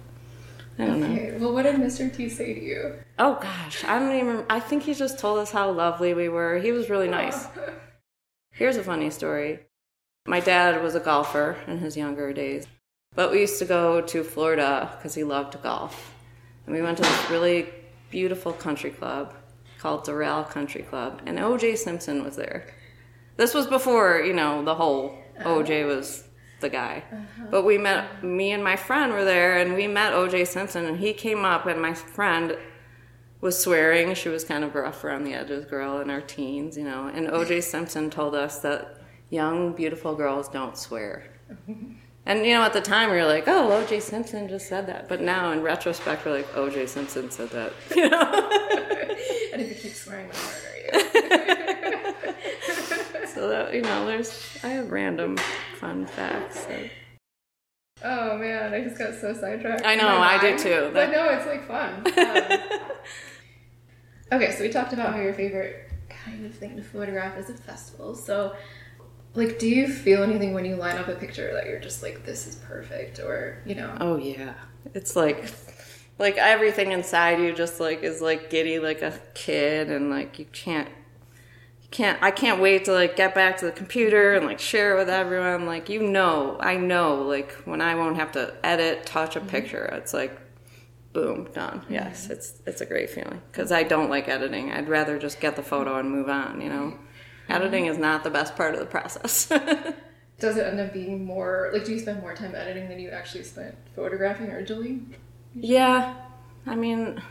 I 0.79 0.88
don't 0.88 1.01
know. 1.01 1.05
Okay, 1.05 1.38
well, 1.38 1.53
what 1.53 1.63
did 1.63 1.75
Mr. 1.75 2.12
T 2.12 2.27
say 2.27 2.55
to 2.55 2.60
you? 2.60 2.96
Oh 3.19 3.38
gosh, 3.39 3.84
I 3.84 4.00
don't 4.00 4.15
even. 4.15 4.43
I 4.50 4.60
think 4.60 4.81
he 4.81 4.96
just 4.96 5.19
told 5.19 5.38
us 5.38 5.51
how 5.51 5.69
lovely 5.69 6.15
we 6.15 6.29
were. 6.29 6.58
He 6.58 6.72
was 6.72 6.89
really 6.89 7.10
nice. 7.10 7.46
Oh. 7.46 7.74
Here's 8.53 8.77
a 8.77 8.84
funny 8.84 9.12
story. 9.12 9.60
My 10.25 10.39
dad 10.39 10.81
was 10.81 10.96
a 10.96 11.00
golfer 11.00 11.58
in 11.67 11.77
his 11.77 11.96
younger 11.96 12.34
days, 12.34 12.65
but 13.16 13.32
we 13.32 13.42
used 13.42 13.60
to 13.60 13.66
go 13.66 14.01
to 14.01 14.24
Florida 14.24 14.92
because 14.96 15.16
he 15.16 15.24
loved 15.24 15.62
golf. 15.62 16.16
And 16.66 16.75
we 16.75 16.82
went 16.82 16.98
to 16.98 17.04
this 17.04 17.30
really 17.30 17.70
beautiful 18.10 18.54
country 18.54 18.92
club 18.92 19.34
called 19.80 20.06
Doral 20.06 20.48
Country 20.50 20.84
Club, 20.84 21.22
and 21.25 21.38
OJ 21.38 21.78
Simpson 21.78 22.24
was 22.24 22.36
there. 22.36 22.68
This 23.38 23.54
was 23.54 23.66
before, 23.66 24.20
you 24.20 24.34
know, 24.34 24.63
the 24.63 24.75
whole 24.75 25.18
OJ 25.39 25.88
was 25.88 26.25
the 26.60 26.70
guy. 26.70 27.04
Uh-huh. 27.12 27.48
But 27.50 27.63
we 27.63 27.78
met, 27.78 28.24
me 28.24 28.51
and 28.51 28.63
my 28.63 28.75
friend 28.75 29.13
were 29.13 29.24
there, 29.24 29.58
and 29.58 29.74
we 29.75 29.88
met 29.88 30.13
OJ 30.13 30.48
Simpson, 30.48 30.86
and 30.86 31.00
he 31.00 31.13
came 31.13 31.46
up, 31.46 31.66
and 31.66 31.82
my 31.82 31.94
friend 31.94 32.58
was 33.39 33.58
swearing. 33.58 34.13
She 34.16 34.28
was 34.28 34.44
kind 34.44 34.66
of 34.66 34.75
rough 34.75 35.04
around 35.04 35.24
the 35.24 35.34
edges, 35.34 35.66
girl 35.66 36.01
in 36.01 36.10
our 36.10 36.22
teens, 36.22 36.78
you 36.78 36.84
know. 36.84 37.08
And 37.08 37.28
OJ 37.28 37.63
Simpson 37.63 38.10
told 38.10 38.36
us 38.36 38.60
that 38.60 39.01
young, 39.30 39.74
beautiful 39.74 40.16
girls 40.16 40.50
don't 40.50 40.78
swear. 40.78 41.24
And 42.29 42.45
you 42.45 42.53
know, 42.53 42.62
at 42.62 42.74
the 42.74 42.81
time 42.81 43.09
we 43.09 43.15
were 43.15 43.25
like, 43.25 43.48
"Oh, 43.48 43.71
OJ 43.71 44.03
Simpson 44.03 44.48
just 44.48 44.67
said 44.67 44.86
that," 44.86 45.09
but 45.09 45.19
now 45.19 45.51
in 45.51 45.63
retrospect, 45.63 46.24
we're 46.24 46.38
like, 46.38 46.53
"OJ 46.53 46.88
Simpson 46.88 47.31
said 47.31 47.50
that." 47.50 47.74
You 47.95 48.07
know? 48.07 48.21
and 49.51 49.62
if 49.63 49.69
you 49.69 49.75
keep 49.75 49.93
swearing, 49.93 50.29
the 50.29 50.36
harder 50.38 50.67
are 50.67 50.77
you? 53.17 53.27
so 53.33 53.50
that 53.50 53.74
you 53.74 53.81
know, 53.81 54.05
there's 54.05 54.59
I 54.63 54.67
have 54.67 54.91
random 54.91 55.38
fun 55.79 56.05
facts. 56.05 56.59
So. 56.65 56.89
Oh 58.03 58.38
man, 58.38 58.75
I 58.75 58.81
just 58.81 59.00
got 59.00 59.15
so 59.15 59.33
sidetracked. 59.33 59.83
I 59.83 59.95
know, 59.95 60.19
I 60.19 60.38
did 60.38 60.59
too. 60.59 60.91
But 60.93 61.09
no, 61.09 61.29
it's 61.29 61.48
like 61.48 61.67
fun. 61.67 61.95
Um, 62.05 62.59
okay, 64.33 64.51
so 64.51 64.62
we 64.62 64.69
talked 64.69 64.93
about 64.93 65.15
how 65.15 65.19
your 65.19 65.33
favorite 65.33 65.89
kind 66.09 66.45
of 66.45 66.53
thing 66.53 66.75
to 66.75 66.83
photograph 66.83 67.39
is 67.39 67.50
a 67.50 67.55
festival. 67.55 68.13
So, 68.13 68.55
like, 69.36 69.59
do 69.59 69.67
you 69.67 69.88
feel 69.88 70.24
anything 70.24 70.53
when 70.53 70.65
you 70.65 70.75
line 70.75 70.98
up 70.98 71.07
a 71.07 71.15
picture 71.15 71.53
that 71.53 71.67
you're 71.67 71.79
just 71.79 72.01
like, 72.01 72.25
this 72.25 72.48
is 72.48 72.55
perfect, 72.55 73.19
or 73.19 73.62
you 73.65 73.75
know? 73.75 73.95
Oh 74.00 74.17
yeah, 74.17 74.53
it's 74.93 75.15
like 75.15 75.51
like 76.17 76.38
everything 76.38 76.91
inside 76.91 77.39
you 77.39 77.53
just 77.53 77.79
like 77.79 78.03
is 78.03 78.21
like 78.21 78.50
giddy 78.50 78.79
like 78.79 79.01
a 79.01 79.19
kid, 79.33 79.89
and 79.89 80.09
like 80.09 80.39
you 80.39 80.45
can't 80.51 80.89
you 81.81 81.88
can't 81.91 82.21
I 82.21 82.31
can't 82.31 82.59
wait 82.59 82.86
to 82.86 82.93
like 82.93 83.15
get 83.15 83.36
back 83.36 83.57
to 83.57 83.65
the 83.65 83.71
computer 83.71 84.33
and 84.33 84.45
like 84.45 84.59
share 84.59 84.95
it 84.95 85.00
with 85.00 85.09
everyone. 85.09 85.65
Like 85.65 85.89
you 85.89 86.01
know, 86.01 86.57
I 86.59 86.77
know 86.77 87.21
like 87.21 87.51
when 87.65 87.81
I 87.81 87.95
won't 87.95 88.17
have 88.17 88.31
to 88.33 88.53
edit, 88.63 89.05
touch 89.05 89.36
a 89.36 89.39
mm-hmm. 89.39 89.50
picture, 89.50 89.86
it's 89.93 90.13
like 90.13 90.39
boom 91.13 91.50
done. 91.53 91.86
Yes, 91.89 92.24
mm-hmm. 92.24 92.33
it's 92.33 92.62
it's 92.65 92.81
a 92.81 92.86
great 92.86 93.09
feeling 93.09 93.41
because 93.51 93.71
I 93.71 93.83
don't 93.83 94.09
like 94.09 94.27
editing. 94.27 94.71
I'd 94.71 94.89
rather 94.89 95.17
just 95.17 95.39
get 95.39 95.55
the 95.55 95.63
photo 95.63 96.00
and 96.00 96.09
move 96.09 96.29
on. 96.29 96.62
You 96.62 96.69
know, 96.69 97.00
editing 97.50 97.86
is 97.88 97.98
not 97.98 98.24
the 98.24 98.29
best 98.29 98.56
part 98.56 98.74
of 98.74 98.79
the 98.79 98.86
process. 98.86 99.46
Does 100.39 100.56
it 100.56 100.65
end 100.65 100.79
up 100.79 100.94
being 100.94 101.25
more 101.25 101.70
like? 101.74 101.84
Do 101.86 101.91
you 101.91 102.00
spend 102.00 102.22
more 102.22 102.34
time 102.34 102.56
editing 102.56 102.88
than 102.88 103.00
you 103.00 103.10
actually 103.10 103.44
spent 103.44 103.75
photographing 103.96 104.51
originally? 104.51 105.01
Yeah, 105.53 106.15
I 106.65 106.75
mean, 106.75 107.22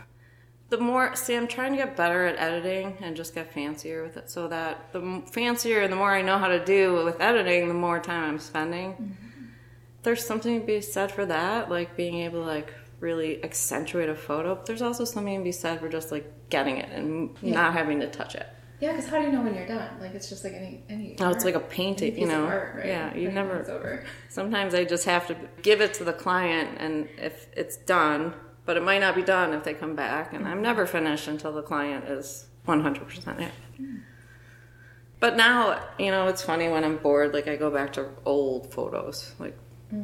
the 0.69 0.77
more 0.77 1.15
see, 1.15 1.35
I'm 1.35 1.47
trying 1.47 1.71
to 1.71 1.77
get 1.77 1.95
better 1.97 2.27
at 2.27 2.37
editing 2.37 2.97
and 3.01 3.15
just 3.15 3.33
get 3.33 3.51
fancier 3.51 4.03
with 4.03 4.17
it, 4.17 4.29
so 4.29 4.47
that 4.49 4.93
the 4.93 5.23
fancier 5.31 5.81
and 5.81 5.91
the 5.91 5.95
more 5.97 6.13
I 6.13 6.21
know 6.21 6.37
how 6.37 6.49
to 6.49 6.63
do 6.63 7.03
with 7.03 7.19
editing, 7.19 7.67
the 7.67 7.73
more 7.73 7.99
time 7.99 8.25
I'm 8.33 8.39
spending. 8.39 8.91
Mm-hmm. 8.93 9.13
There's 10.03 10.23
something 10.25 10.59
to 10.61 10.65
be 10.65 10.79
said 10.81 11.11
for 11.11 11.25
that, 11.25 11.69
like 11.69 11.95
being 11.97 12.19
able 12.19 12.41
to 12.41 12.45
like 12.47 12.73
really 12.99 13.43
accentuate 13.43 14.09
a 14.09 14.15
photo. 14.15 14.53
but 14.55 14.65
There's 14.65 14.81
also 14.81 15.03
something 15.03 15.37
to 15.39 15.43
be 15.43 15.51
said 15.51 15.79
for 15.79 15.89
just 15.89 16.11
like 16.11 16.31
getting 16.49 16.77
it 16.77 16.89
and 16.91 17.35
Yeah. 17.41 17.55
not 17.55 17.73
having 17.73 17.99
to 18.01 18.07
touch 18.07 18.35
it. 18.35 18.47
Yeah, 18.79 18.93
because 18.93 19.09
how 19.09 19.19
do 19.19 19.25
you 19.25 19.31
know 19.31 19.41
when 19.41 19.55
you're 19.55 19.67
done? 19.67 19.99
Like, 19.99 20.13
it's 20.13 20.29
just 20.29 20.43
like 20.43 20.53
any 20.53 20.83
any. 20.89 21.15
Oh, 21.19 21.29
it's 21.29 21.43
art, 21.43 21.45
like 21.45 21.55
a 21.55 21.59
painting, 21.59 22.17
you 22.17 22.27
know. 22.27 22.45
Art, 22.45 22.75
right? 22.77 22.85
Yeah, 22.87 23.13
you 23.13 23.29
never. 23.29 24.05
Sometimes 24.29 24.73
I 24.73 24.85
just 24.85 25.05
have 25.05 25.27
to 25.27 25.35
give 25.61 25.81
it 25.81 25.93
to 25.95 26.03
the 26.03 26.13
client, 26.13 26.77
and 26.79 27.09
if 27.17 27.47
it's 27.57 27.75
done, 27.75 28.33
but 28.65 28.77
it 28.77 28.83
might 28.83 28.99
not 28.99 29.15
be 29.15 29.21
done 29.21 29.53
if 29.53 29.63
they 29.63 29.73
come 29.73 29.95
back, 29.95 30.33
and 30.33 30.47
I'm 30.47 30.61
never 30.61 30.85
finished 30.85 31.27
until 31.27 31.51
the 31.51 31.61
client 31.61 32.05
is 32.05 32.47
100% 32.67 33.23
happy. 33.25 33.51
But 35.19 35.35
now, 35.35 35.81
you 35.97 36.11
know, 36.11 36.27
it's 36.27 36.41
funny 36.41 36.69
when 36.69 36.85
I'm 36.85 36.97
bored, 36.97 37.33
like 37.33 37.47
I 37.47 37.57
go 37.57 37.69
back 37.69 37.91
to 37.93 38.09
old 38.25 38.73
photos, 38.73 39.33
like 39.39 39.57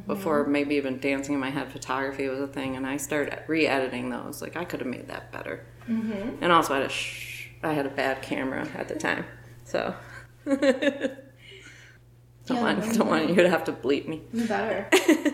before 0.07 0.45
maybe 0.47 0.75
even 0.75 0.99
dancing 0.99 1.35
in 1.35 1.39
my 1.39 1.51
head 1.51 1.71
photography 1.71 2.27
was 2.27 2.39
a 2.39 2.47
thing, 2.47 2.75
and 2.75 2.85
I 2.85 2.97
started 2.97 3.39
re 3.47 3.67
editing 3.67 4.09
those. 4.09 4.41
Like 4.41 4.57
I 4.57 4.65
could 4.65 4.81
have 4.81 4.89
made 4.89 5.07
that 5.07 5.31
better. 5.31 5.65
Mm-hmm. 5.87 6.43
And 6.43 6.51
also, 6.51 6.73
I 6.73 6.77
had, 6.77 6.87
a 6.87 6.89
sh- 6.89 7.24
I 7.65 7.73
had 7.73 7.85
a 7.85 7.89
bad 7.89 8.21
camera 8.21 8.67
at 8.75 8.87
the 8.87 8.95
time, 8.95 9.25
so. 9.63 9.95
Don't 10.45 10.59
Yeah, 12.47 12.61
want, 12.61 12.93
don't 12.95 13.07
want 13.07 13.29
you 13.29 13.35
to 13.37 13.49
have 13.49 13.63
to 13.63 13.71
bleep 13.73 14.07
me. 14.07 14.21
No 14.31 14.45
better. 14.45 14.87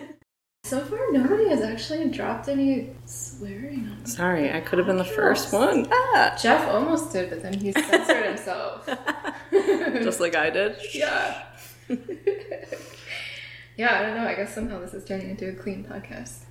so 0.64 0.80
far, 0.80 1.12
nobody 1.12 1.46
has 1.50 1.60
actually 1.60 2.08
dropped 2.08 2.48
any 2.48 2.90
swearing 3.04 3.86
on. 3.90 4.06
Sorry, 4.06 4.50
I 4.50 4.60
could 4.62 4.78
have 4.78 4.86
been 4.86 4.96
the 4.96 5.04
first 5.04 5.52
one. 5.52 5.86
Ah, 5.92 6.34
Jeff 6.40 6.66
almost 6.68 7.12
did, 7.12 7.28
but 7.28 7.42
then 7.42 7.52
he 7.52 7.70
censored 7.72 8.24
himself. 8.24 8.88
just 10.02 10.20
like 10.20 10.34
I 10.34 10.48
did. 10.48 10.76
yeah. 10.94 11.42
yeah, 13.76 13.98
I 13.98 14.02
don't 14.02 14.14
know. 14.16 14.26
I 14.26 14.34
guess 14.34 14.54
somehow 14.54 14.80
this 14.80 14.94
is 14.94 15.04
turning 15.04 15.28
into 15.28 15.50
a 15.50 15.52
clean 15.52 15.84
podcast. 15.84 16.44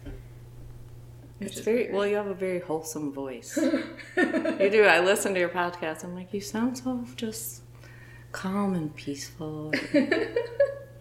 It's 1.41 1.59
very 1.59 1.91
well. 1.91 2.05
You 2.05 2.17
have 2.17 2.27
a 2.27 2.35
very 2.35 2.59
wholesome 2.59 3.11
voice. 3.11 3.57
you 4.17 4.69
do. 4.69 4.83
I 4.83 4.99
listen 4.99 5.33
to 5.33 5.39
your 5.39 5.49
podcast. 5.49 6.03
I'm 6.03 6.13
like, 6.13 6.33
you 6.33 6.39
sound 6.39 6.77
so 6.77 7.03
just 7.15 7.63
calm 8.31 8.75
and 8.75 8.95
peaceful. 8.95 9.73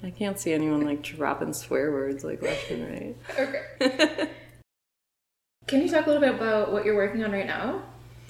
I 0.02 0.10
can't 0.10 0.38
see 0.40 0.52
anyone 0.52 0.80
like 0.86 1.02
dropping 1.02 1.52
swear 1.52 1.92
words 1.92 2.24
like 2.24 2.40
left 2.40 2.70
and 2.70 2.88
right. 2.88 3.16
Okay. 3.38 4.30
Can 5.66 5.82
you 5.82 5.90
talk 5.90 6.06
a 6.06 6.08
little 6.08 6.22
bit 6.22 6.34
about 6.34 6.72
what 6.72 6.86
you're 6.86 6.96
working 6.96 7.22
on 7.22 7.32
right 7.32 7.46
now? 7.46 7.82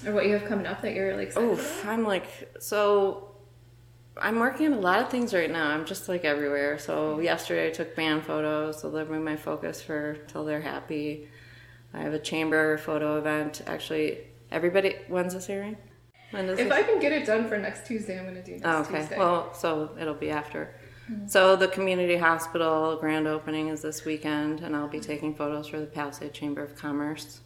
Or 0.05 0.13
what 0.13 0.25
you 0.25 0.33
have 0.33 0.45
coming 0.45 0.65
up 0.65 0.81
that 0.81 0.93
you're 0.93 1.15
like 1.15 1.37
Oof, 1.37 1.85
I'm 1.85 2.03
like 2.03 2.25
so. 2.59 3.29
I'm 4.17 4.39
working 4.39 4.65
on 4.67 4.73
a 4.73 4.81
lot 4.81 5.01
of 5.01 5.09
things 5.09 5.33
right 5.33 5.49
now. 5.49 5.69
I'm 5.69 5.85
just 5.85 6.09
like 6.09 6.25
everywhere. 6.25 6.77
So 6.77 7.21
yesterday 7.21 7.67
I 7.67 7.71
took 7.71 7.95
band 7.95 8.25
photos, 8.25 8.81
so 8.81 8.89
bring 9.05 9.23
my 9.23 9.37
focus 9.37 9.81
for 9.81 10.15
till 10.27 10.43
they're 10.43 10.61
happy. 10.61 11.29
I 11.93 11.99
have 11.99 12.13
a 12.13 12.19
chamber 12.19 12.77
photo 12.77 13.17
event. 13.17 13.61
Actually, 13.67 14.19
everybody. 14.51 14.95
When's 15.07 15.33
this 15.33 15.49
airing? 15.49 15.77
When 16.31 16.47
does 16.47 16.59
If 16.59 16.69
this? 16.69 16.77
I 16.77 16.83
can 16.83 16.99
get 16.99 17.11
it 17.11 17.25
done 17.25 17.47
for 17.47 17.57
next 17.57 17.85
Tuesday, 17.85 18.19
I'm 18.19 18.25
gonna 18.25 18.43
do 18.43 18.53
next 18.53 18.65
Oh, 18.65 18.79
okay. 18.81 18.99
Tuesday. 18.99 19.17
Well, 19.17 19.53
so 19.53 19.91
it'll 19.99 20.13
be 20.13 20.29
after. 20.29 20.73
Mm-hmm. 21.11 21.27
So 21.27 21.55
the 21.55 21.67
community 21.67 22.15
hospital 22.15 22.95
grand 22.97 23.27
opening 23.27 23.67
is 23.67 23.81
this 23.81 24.05
weekend, 24.05 24.61
and 24.61 24.75
I'll 24.75 24.87
be 24.87 24.99
mm-hmm. 24.99 25.11
taking 25.11 25.35
photos 25.35 25.67
for 25.67 25.79
the 25.79 25.85
Palisade 25.85 26.33
Chamber 26.33 26.63
of 26.63 26.75
Commerce. 26.75 27.41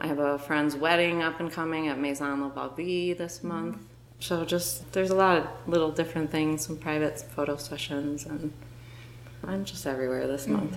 I 0.00 0.06
have 0.06 0.18
a 0.18 0.38
friend's 0.38 0.76
wedding 0.76 1.22
up 1.22 1.40
and 1.40 1.50
coming 1.50 1.88
at 1.88 1.98
Maison 1.98 2.42
Le 2.42 2.48
Barbie 2.48 3.12
this 3.12 3.38
mm-hmm. 3.38 3.48
month. 3.48 3.78
So 4.18 4.44
just 4.46 4.92
there's 4.92 5.10
a 5.10 5.14
lot 5.14 5.38
of 5.38 5.46
little 5.66 5.90
different 5.90 6.30
things, 6.30 6.66
some 6.66 6.78
private 6.78 7.20
photo 7.20 7.56
sessions, 7.56 8.24
and 8.24 8.52
I'm 9.44 9.64
just 9.64 9.86
everywhere 9.86 10.26
this 10.26 10.46
month. 10.46 10.76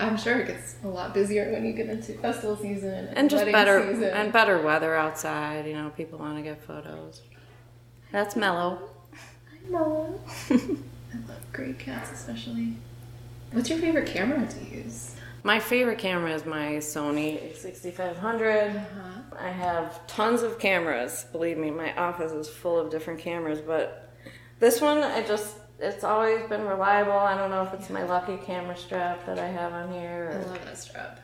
I'm 0.00 0.16
sure 0.16 0.40
it 0.40 0.46
gets 0.48 0.76
a 0.84 0.88
lot 0.88 1.12
busier 1.14 1.50
when 1.52 1.64
you 1.64 1.72
get 1.72 1.88
into 1.88 2.12
festival 2.14 2.56
season 2.56 2.92
and, 2.92 3.16
And 3.18 3.30
just 3.30 3.40
wedding 3.40 3.52
better 3.52 3.86
season. 3.92 4.04
and 4.10 4.32
better 4.32 4.60
weather 4.62 4.94
outside. 4.94 5.66
You 5.66 5.74
know, 5.74 5.90
people 5.90 6.18
want 6.18 6.36
to 6.36 6.42
get 6.42 6.62
photos. 6.62 7.22
That's 8.12 8.34
mellow. 8.36 8.78
I 9.14 9.70
know. 9.70 10.20
I 10.50 10.54
love 11.28 11.52
great 11.52 11.78
cats, 11.78 12.10
especially. 12.12 12.74
What's 13.52 13.68
your 13.68 13.78
favorite 13.78 14.06
camera 14.06 14.46
to 14.46 14.64
use? 14.76 15.14
My 15.42 15.58
favorite 15.58 15.98
camera 15.98 16.32
is 16.32 16.44
my 16.44 16.72
Sony 16.74 17.56
6500. 17.56 18.76
Uh-huh. 18.76 19.36
I 19.38 19.48
have 19.50 20.06
tons 20.06 20.42
of 20.42 20.58
cameras. 20.58 21.24
Believe 21.32 21.56
me, 21.58 21.70
my 21.70 21.94
office 21.96 22.32
is 22.32 22.48
full 22.48 22.78
of 22.78 22.90
different 22.90 23.20
cameras, 23.20 23.60
but 23.60 24.12
this 24.58 24.80
one, 24.80 24.98
I 24.98 25.22
just, 25.22 25.56
it's 25.80 26.04
always 26.04 26.46
been 26.48 26.64
reliable. 26.66 27.12
I 27.12 27.36
don't 27.36 27.50
know 27.50 27.62
if 27.62 27.72
it's 27.74 27.90
my 27.90 28.02
lucky 28.04 28.36
camera 28.38 28.76
strap 28.76 29.24
that 29.26 29.38
I 29.38 29.46
have 29.48 29.72
on 29.72 29.92
here. 29.92 30.30
Or, 30.32 30.50
love 30.50 30.64
that 30.64 30.78
strap. 30.78 31.20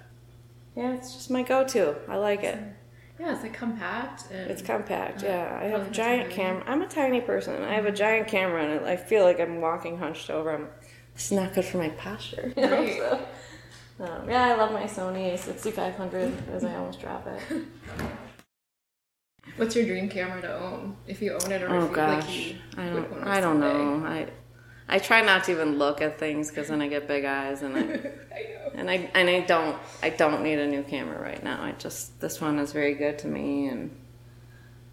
yeah, 0.75 0.93
it's 0.95 1.15
just 1.15 1.31
my 1.31 1.43
go 1.43 1.65
to. 1.65 1.97
I 2.09 2.17
like 2.17 2.43
it. 2.45 2.59
Yeah, 3.19 3.33
it's 3.33 3.43
like 3.43 3.55
compact. 3.55 4.25
And, 4.31 4.51
It's 4.51 4.61
compact, 4.61 5.23
uh, 5.23 5.27
yeah. 5.27 5.59
I 5.63 5.65
have 5.69 5.87
a 5.87 5.91
giant 5.91 6.31
camera. 6.31 6.63
I'm 6.67 6.83
a 6.83 6.87
tiny 6.87 7.23
person. 7.23 7.63
I 7.63 7.73
have 7.75 7.87
a 7.87 7.93
giant 7.93 8.29
camera, 8.29 8.63
and 8.63 8.85
I 8.87 8.97
feel 8.97 9.25
like 9.25 9.41
I'm 9.41 9.61
walking 9.63 9.97
hunched 9.99 10.29
over. 10.29 10.55
I'm, 10.55 10.69
it's 11.15 11.31
not 11.31 11.55
good 11.55 11.65
for 11.65 11.79
my 11.79 11.89
posture. 11.91 12.53
You 12.55 12.63
know? 12.67 12.71
Right. 12.83 13.21
so, 13.97 14.05
um, 14.05 14.29
yeah, 14.29 14.45
I 14.45 14.55
love 14.55 14.71
my 14.73 14.83
Sony 14.85 15.33
A6500 15.33 16.55
as 16.55 16.65
I 16.65 16.75
almost 16.77 17.01
drop 17.01 17.27
it. 17.27 17.41
What's 19.57 19.75
your 19.75 19.87
dream 19.87 20.09
camera 20.11 20.43
to 20.43 20.55
own? 20.59 20.97
If 21.07 21.23
you 21.23 21.33
own 21.33 21.51
it 21.51 21.63
or 21.63 21.71
Oh 21.71 21.85
if 21.85 21.91
you, 21.91 21.97
gosh, 21.97 22.27
like 22.27 22.37
you 22.37 22.57
I 22.77 22.87
don't. 22.91 23.25
I 23.25 23.41
don't 23.41 23.61
someday. 23.63 23.73
know. 23.79 24.07
I 24.07 24.27
I 24.88 24.99
try 24.99 25.21
not 25.21 25.45
to 25.45 25.52
even 25.52 25.78
look 25.78 26.00
at 26.00 26.19
things 26.19 26.49
because 26.49 26.69
then 26.69 26.81
I 26.81 26.88
get 26.88 27.09
big 27.09 27.25
eyes, 27.25 27.62
and 27.62 27.76
I 27.76 27.81
I 28.35 28.71
and 28.75 28.90
I 28.90 29.11
and 29.14 29.28
I 29.28 29.40
don't 29.40 29.76
I 30.02 30.11
don't 30.11 30.43
need 30.43 30.59
a 30.59 30.66
new 30.66 30.83
camera 30.83 31.21
right 31.21 31.43
now. 31.43 31.62
I 31.62 31.73
just 31.73 32.21
this 32.21 32.40
one 32.40 32.59
is 32.59 32.73
very 32.73 32.95
good 32.95 33.19
to 33.21 33.26
me, 33.26 33.69
and 33.69 33.97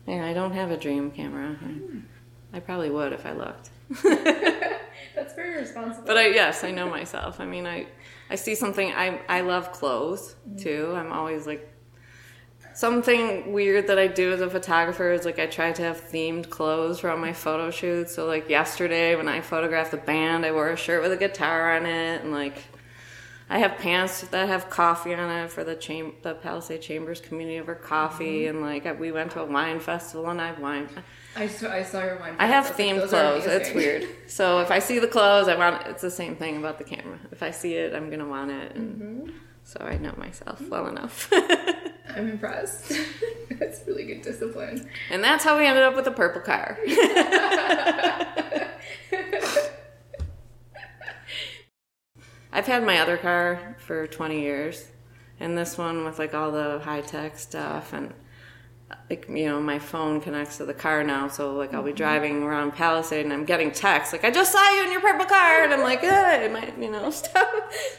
yeah, 0.07 0.25
I 0.25 0.33
don't 0.33 0.53
have 0.53 0.71
a 0.71 0.77
dream 0.77 1.12
camera. 1.12 1.57
I, 1.62 2.57
I 2.57 2.59
probably 2.59 2.89
would 2.89 3.13
if 3.13 3.25
I 3.25 3.33
looked. 3.33 3.69
That's 5.15 5.33
very 5.35 5.57
responsible. 5.57 6.07
But 6.07 6.17
I 6.17 6.27
yes, 6.27 6.63
I 6.63 6.71
know 6.71 6.89
myself. 6.89 7.39
I 7.39 7.45
mean, 7.45 7.67
I 7.67 7.88
I 8.29 8.35
see 8.35 8.55
something. 8.55 8.91
I 8.93 9.21
I 9.29 9.41
love 9.41 9.71
clothes 9.71 10.35
too. 10.57 10.93
I'm 10.95 11.12
always 11.12 11.45
like 11.45 11.73
something 12.74 13.53
weird 13.53 13.88
that 13.88 14.00
I 14.00 14.08
do 14.08 14.32
as 14.34 14.42
a 14.42 14.50
photographer 14.50 15.12
is 15.12 15.25
like 15.25 15.39
I 15.39 15.46
try 15.46 15.72
to 15.72 15.82
have 15.82 16.01
themed 16.12 16.50
clothes 16.50 17.00
for 17.00 17.10
all 17.10 17.18
my 17.18 17.34
photo 17.34 17.72
shoots. 17.72 18.13
So 18.15 18.25
like 18.25 18.50
yesterday 18.50 19.15
when 19.15 19.27
I 19.27 19.42
photographed 19.42 19.92
the 19.92 19.98
band, 19.98 20.46
I 20.46 20.51
wore 20.51 20.70
a 20.70 20.77
shirt 20.77 21.01
with 21.01 21.12
a 21.12 21.18
guitar 21.18 21.75
on 21.75 21.86
it, 21.86 22.22
and 22.24 22.32
like 22.32 22.58
I 23.50 23.60
have 23.60 23.77
pants 23.77 24.22
that 24.22 24.48
have 24.48 24.70
coffee 24.70 25.13
on 25.13 25.30
it 25.30 25.51
for 25.51 25.63
the 25.63 25.75
cham- 25.75 26.13
the 26.24 26.34
Palisade 26.34 26.82
Chambers 26.82 27.22
community 27.22 27.60
over 27.60 27.75
coffee, 27.75 28.48
and 28.48 28.62
like 28.62 29.00
we 29.00 29.12
went 29.12 29.32
to 29.32 29.42
a 29.42 29.46
wine 29.46 29.80
festival 29.80 30.30
and 30.30 30.42
I 30.42 30.48
have 30.48 30.60
wine. 30.60 30.89
I 31.36 31.48
saw, 31.48 31.72
I 31.72 31.84
saw 31.84 32.03
your 32.03 32.18
wine. 32.20 32.36
I 32.38 32.46
have 32.48 32.68
themed 32.77 33.03
are 33.03 33.08
clothes. 33.08 33.46
It's 33.46 33.74
weird. 33.74 34.08
So 34.27 34.60
if 34.60 34.70
I 34.70 34.80
see 34.80 35.00
the 35.00 35.08
clothes, 35.08 35.48
I 35.48 35.56
want. 35.56 35.86
It's 35.88 36.01
the 36.01 36.12
same 36.12 36.36
thing 36.36 36.58
about 36.58 36.77
the 36.77 36.84
camera. 36.84 37.20
If 37.32 37.42
I 37.44 37.51
see 37.51 37.75
it, 37.75 37.94
I'm 37.94 38.10
gonna 38.10 38.27
want 38.27 38.51
it. 38.51 38.75
And 38.75 39.01
Mm-hmm. 39.01 39.30
So 39.65 39.80
I 39.80 39.98
know 39.98 40.13
myself 40.18 40.62
well 40.70 40.88
enough. 40.88 41.32
I'm 42.10 42.29
impressed. 42.29 42.91
That's 43.60 43.81
really 43.88 44.05
good 44.05 44.22
discipline. 44.22 44.89
and 45.10 45.24
that's 45.24 45.43
how 45.43 45.57
we 45.57 45.65
ended 45.65 45.83
up 45.83 45.95
with 45.95 46.07
a 46.07 46.12
purple 46.12 46.41
car. 46.41 46.77
I've 52.51 52.65
had 52.67 52.83
my 52.83 53.00
other 53.00 53.17
car 53.17 53.75
for 53.79 54.05
20 54.07 54.41
years, 54.41 54.88
and 55.39 55.57
this 55.57 55.77
one 55.77 56.03
with 56.05 56.19
like 56.19 56.33
all 56.33 56.51
the 56.51 56.79
high 56.83 57.01
tech 57.01 57.38
stuff 57.39 57.93
and. 57.93 58.13
Like 59.10 59.27
you 59.27 59.45
know, 59.48 59.60
my 59.60 59.79
phone 59.79 60.22
connects 60.22 60.57
to 60.57 60.65
the 60.65 60.74
car 60.74 61.03
now, 61.03 61.27
so 61.27 61.55
like 61.55 61.74
I'll 61.74 61.81
be 61.81 61.93
driving 61.93 62.43
around 62.43 62.74
Palisade 62.74 63.25
and 63.25 63.33
I'm 63.33 63.43
getting 63.43 63.72
texts 63.72 64.13
like 64.13 64.24
I 64.24 64.29
just 64.29 64.51
saw 64.51 64.69
you 64.75 64.83
in 64.83 64.91
your 64.91 65.01
purple 65.01 65.25
car, 65.25 65.63
and 65.63 65.74
I'm 65.74 65.81
like, 65.81 66.03
eh, 66.03 66.48
my, 66.50 66.72
you 66.79 66.91
know, 66.91 67.10
stop, 67.10 67.50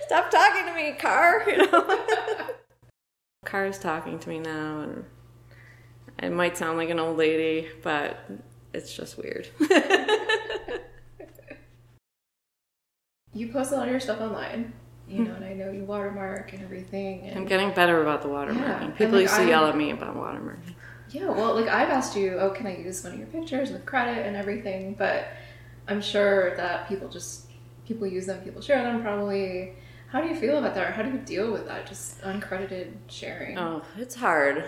stop 0.06 0.30
talking 0.30 0.66
to 0.66 0.74
me, 0.74 0.92
car, 0.92 1.42
you 1.48 1.56
know. 1.56 2.50
Car's 3.54 3.78
talking 3.78 4.18
to 4.18 4.28
me 4.28 4.40
now, 4.40 4.80
and 4.80 5.04
it 6.20 6.32
might 6.32 6.56
sound 6.56 6.76
like 6.76 6.90
an 6.90 6.98
old 6.98 7.16
lady, 7.16 7.68
but 7.84 8.28
it's 8.72 8.92
just 8.92 9.16
weird. 9.16 9.46
You 13.36 13.48
post 13.52 13.72
a 13.72 13.74
lot 13.76 13.86
of 13.86 13.90
your 13.90 13.98
stuff 13.98 14.20
online, 14.20 14.72
you 15.08 15.24
know, 15.24 15.32
hmm. 15.32 15.42
and 15.42 15.44
I 15.44 15.54
know 15.54 15.72
you 15.72 15.82
watermark 15.84 16.52
and 16.52 16.62
everything. 16.62 17.22
And 17.22 17.36
I'm 17.36 17.46
getting 17.46 17.72
better 17.72 18.00
about 18.00 18.22
the 18.22 18.28
Yeah, 18.28 18.34
watermarking. 18.34 18.82
and, 18.82 18.96
People 18.96 19.14
like, 19.14 19.22
used 19.22 19.34
to 19.34 19.40
I'm- 19.40 19.48
yell 19.48 19.66
at 19.66 19.76
me 19.76 19.90
about 19.90 20.16
watermarking. 20.16 20.74
Yeah, 21.10 21.30
well, 21.30 21.56
like 21.56 21.66
I've 21.66 21.90
asked 21.90 22.16
you, 22.16 22.38
oh, 22.38 22.50
can 22.50 22.68
I 22.68 22.76
use 22.76 23.02
one 23.02 23.14
of 23.14 23.18
your 23.18 23.26
pictures 23.26 23.72
with 23.72 23.84
credit 23.84 24.24
and 24.24 24.36
everything? 24.36 24.94
But 24.94 25.26
I'm 25.88 26.00
sure 26.00 26.56
that 26.56 26.88
people 26.88 27.08
just 27.08 27.46
people 27.88 28.06
use 28.06 28.26
them, 28.26 28.40
people 28.44 28.62
share 28.62 28.84
them 28.84 29.02
probably. 29.02 29.74
How 30.14 30.20
do 30.20 30.28
you 30.28 30.36
feel 30.36 30.58
about 30.58 30.76
that? 30.76 30.90
Or 30.90 30.92
how 30.92 31.02
do 31.02 31.10
you 31.10 31.18
deal 31.18 31.50
with 31.50 31.66
that? 31.66 31.88
Just 31.88 32.20
uncredited 32.20 32.92
sharing. 33.08 33.58
Oh, 33.58 33.82
it's 33.98 34.14
hard. 34.14 34.64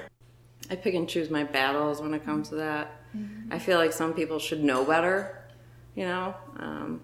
I 0.69 0.75
pick 0.75 0.95
and 0.95 1.09
choose 1.09 1.31
my 1.31 1.45
battles 1.45 2.03
when 2.03 2.15
it 2.15 2.25
comes 2.25 2.49
to 2.49 2.57
that. 2.57 3.01
I 3.53 3.61
feel 3.61 3.79
like 3.79 3.93
some 3.93 4.13
people 4.13 4.41
should 4.41 4.65
know 4.65 4.85
better, 4.85 5.45
you 5.95 6.05
know. 6.05 6.35
Um, 6.57 7.01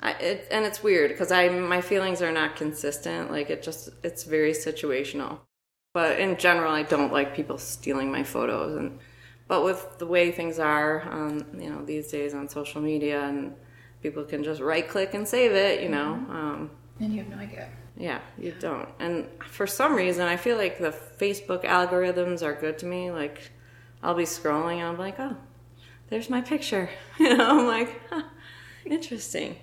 I, 0.00 0.12
it, 0.12 0.46
and 0.52 0.64
it's 0.64 0.80
weird 0.84 1.10
because 1.10 1.32
I 1.32 1.48
my 1.48 1.80
feelings 1.80 2.22
are 2.22 2.30
not 2.30 2.54
consistent. 2.54 3.32
Like 3.32 3.50
it 3.50 3.64
just 3.64 3.88
it's 4.04 4.22
very 4.22 4.52
situational. 4.52 5.40
But 5.92 6.20
in 6.20 6.36
general, 6.36 6.72
I 6.72 6.84
don't 6.84 7.12
like 7.12 7.34
people 7.34 7.58
stealing 7.58 8.12
my 8.12 8.22
photos. 8.22 8.76
And 8.76 9.00
but 9.48 9.64
with 9.64 9.98
the 9.98 10.06
way 10.06 10.30
things 10.30 10.60
are, 10.60 11.02
um, 11.10 11.44
you 11.58 11.68
know, 11.68 11.84
these 11.84 12.12
days 12.12 12.32
on 12.32 12.48
social 12.48 12.80
media, 12.80 13.24
and 13.24 13.56
people 14.04 14.22
can 14.22 14.44
just 14.44 14.60
right 14.60 14.88
click 14.88 15.14
and 15.14 15.26
save 15.26 15.50
it, 15.50 15.82
you 15.82 15.88
know. 15.88 16.12
Um, 16.30 16.70
And 17.00 17.12
you 17.12 17.22
have 17.22 17.28
no 17.28 17.38
idea. 17.38 17.68
yeah, 17.96 18.20
you 18.38 18.54
don't. 18.58 18.88
And 19.00 19.26
for 19.46 19.66
some 19.66 19.94
reason, 19.94 20.26
I 20.26 20.36
feel 20.36 20.56
like 20.56 20.78
the 20.78 20.90
Facebook 20.90 21.64
algorithms 21.64 22.42
are 22.42 22.54
good 22.54 22.78
to 22.78 22.86
me. 22.86 23.10
Like, 23.10 23.50
I'll 24.02 24.14
be 24.14 24.24
scrolling 24.24 24.76
and 24.78 24.84
I'm 24.88 24.98
like, 24.98 25.18
oh, 25.18 25.36
there's 26.08 26.30
my 26.30 26.40
picture. 26.40 26.88
You 27.18 27.36
know, 27.36 27.58
I'm 27.60 27.66
like, 27.66 28.00
huh, 28.10 28.22
interesting. 28.84 29.56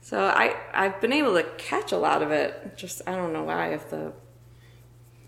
So 0.00 0.24
I 0.24 0.56
I've 0.72 1.00
been 1.00 1.12
able 1.12 1.34
to 1.34 1.44
catch 1.58 1.92
a 1.92 1.96
lot 1.98 2.22
of 2.22 2.30
it. 2.30 2.76
Just 2.76 3.02
I 3.06 3.12
don't 3.16 3.32
know 3.32 3.44
why 3.44 3.68
if 3.74 3.88
the 3.90 4.12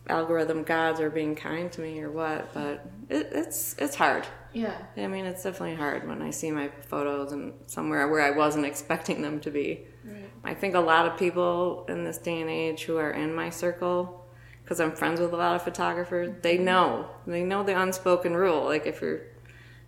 algorithm 0.09 0.63
gods 0.63 1.01
are 1.01 1.11
being 1.11 1.35
kind 1.35 1.71
to 1.73 1.81
me 1.81 2.01
or 2.01 2.11
what, 2.11 2.53
but 2.55 2.87
it, 3.09 3.29
it's 3.33 3.75
it's 3.79 3.95
hard. 3.97 4.27
Yeah. 4.53 4.77
I 4.97 5.07
mean, 5.07 5.25
it's 5.27 5.43
definitely 5.43 5.75
hard 5.77 6.07
when 6.09 6.23
I 6.23 6.31
see 6.31 6.51
my 6.51 6.69
photos 6.83 7.33
and 7.33 7.53
somewhere 7.67 8.09
where 8.09 8.23
I 8.23 8.31
wasn't 8.31 8.67
expecting 8.73 9.23
them 9.23 9.41
to 9.41 9.51
be. 9.51 9.87
I 10.47 10.55
think 10.55 10.75
a 10.75 10.81
lot 10.81 11.07
of 11.07 11.19
people 11.19 11.85
in 11.89 12.05
this 12.05 12.19
day 12.19 12.41
and 12.41 12.49
age 12.51 12.85
who 12.85 12.97
are 12.97 13.11
in 13.11 13.35
my 13.35 13.51
circle, 13.51 14.25
because 14.63 14.81
I'm 14.81 14.93
friends 14.93 15.21
with 15.21 15.33
a 15.33 15.37
lot 15.37 15.57
of 15.57 15.63
photographers, 15.63 16.35
they 16.43 16.57
mm-hmm. 16.57 16.65
know. 16.65 17.11
They 17.27 17.43
know 17.43 17.63
the 17.63 17.81
unspoken 17.81 18.35
rule. 18.35 18.65
Like 18.65 18.87
if 18.87 19.01
you're 19.01 19.23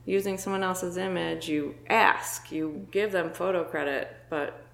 using 0.04 0.38
someone 0.38 0.62
else's 0.62 0.96
image, 0.96 1.48
you 1.48 1.74
ask, 1.88 2.50
you 2.50 2.86
give 2.90 3.12
them 3.12 3.30
photo 3.30 3.64
credit, 3.64 4.14
but 4.30 4.64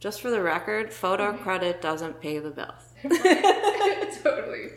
just 0.00 0.20
for 0.20 0.30
the 0.30 0.40
record, 0.40 0.92
photo 0.92 1.32
mm-hmm. 1.32 1.42
credit 1.42 1.82
doesn't 1.82 2.20
pay 2.20 2.38
the 2.38 2.50
bills. 2.50 2.94
totally. 4.22 4.70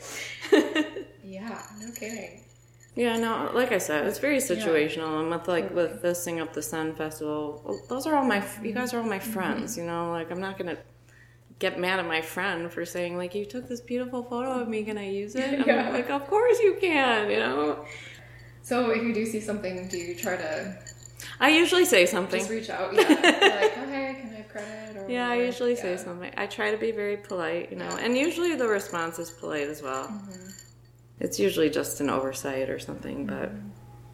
Yeah, 1.27 1.61
no 1.81 1.91
kidding. 1.91 2.46
Yeah, 2.97 3.15
no, 3.17 3.51
like 3.53 3.71
I 3.71 3.77
said, 3.77 4.07
it's 4.07 4.17
very 4.17 4.37
situational. 4.37 5.19
And 5.21 5.29
with 5.29 5.47
like 5.47 5.69
with 5.73 6.01
the 6.01 6.15
Sing 6.15 6.39
Up 6.39 6.51
the 6.53 6.63
Sun 6.63 6.95
festival, 6.95 7.61
well, 7.63 7.79
those 7.89 8.07
are 8.07 8.15
all 8.15 8.25
my, 8.25 8.43
you 8.63 8.73
guys 8.73 8.91
are 8.93 8.99
all 8.99 9.07
my 9.07 9.19
friends, 9.19 9.77
you 9.77 9.83
know. 9.85 10.09
Like 10.09 10.31
I'm 10.31 10.41
not 10.41 10.57
gonna 10.57 10.77
get 11.59 11.79
mad 11.79 11.99
at 11.99 12.07
my 12.07 12.21
friend 12.21 12.71
for 12.71 12.85
saying 12.85 13.15
like 13.15 13.35
you 13.35 13.45
took 13.45 13.67
this 13.69 13.81
beautiful 13.81 14.23
photo 14.23 14.49
of 14.61 14.67
me, 14.67 14.83
can 14.83 14.97
I 14.97 15.09
use 15.09 15.35
it? 15.35 15.61
I'm 15.61 15.67
Yeah. 15.67 15.91
like, 15.91 16.09
of 16.09 16.25
course 16.27 16.59
you 16.59 16.75
can, 16.81 17.29
you 17.29 17.37
know. 17.37 17.85
So 18.63 18.89
if 18.89 19.03
you 19.03 19.13
do 19.13 19.25
see 19.27 19.41
something, 19.41 19.87
do 19.89 19.97
you 19.97 20.15
try 20.15 20.35
to 20.37 20.75
I 21.39 21.49
usually 21.49 21.85
say 21.85 22.07
something. 22.07 22.39
just 22.39 22.49
reach 22.49 22.69
out? 22.71 22.95
Yeah. 22.95 23.01
Like, 23.07 23.73
oh, 23.77 23.87
hey, 23.91 24.17
can 24.21 24.31
I 24.33 24.37
have 24.37 24.49
credit? 24.49 24.97
Or 24.97 25.09
Yeah, 25.09 25.29
I 25.29 25.35
usually 25.35 25.75
say 25.75 25.97
something. 25.97 26.31
I 26.35 26.47
try 26.47 26.71
to 26.71 26.77
be 26.77 26.91
very 26.91 27.17
polite, 27.17 27.69
you 27.71 27.77
know, 27.77 27.95
and 28.01 28.17
usually 28.17 28.55
the 28.55 28.67
response 28.67 29.19
is 29.19 29.29
polite 29.29 29.67
as 29.67 29.83
well. 29.83 30.07
Mm-hmm. 30.07 30.49
It's 31.19 31.39
usually 31.39 31.69
just 31.69 31.99
an 32.01 32.09
oversight 32.09 32.69
or 32.69 32.79
something, 32.79 33.25
but 33.25 33.49
mm-hmm. 33.49 33.67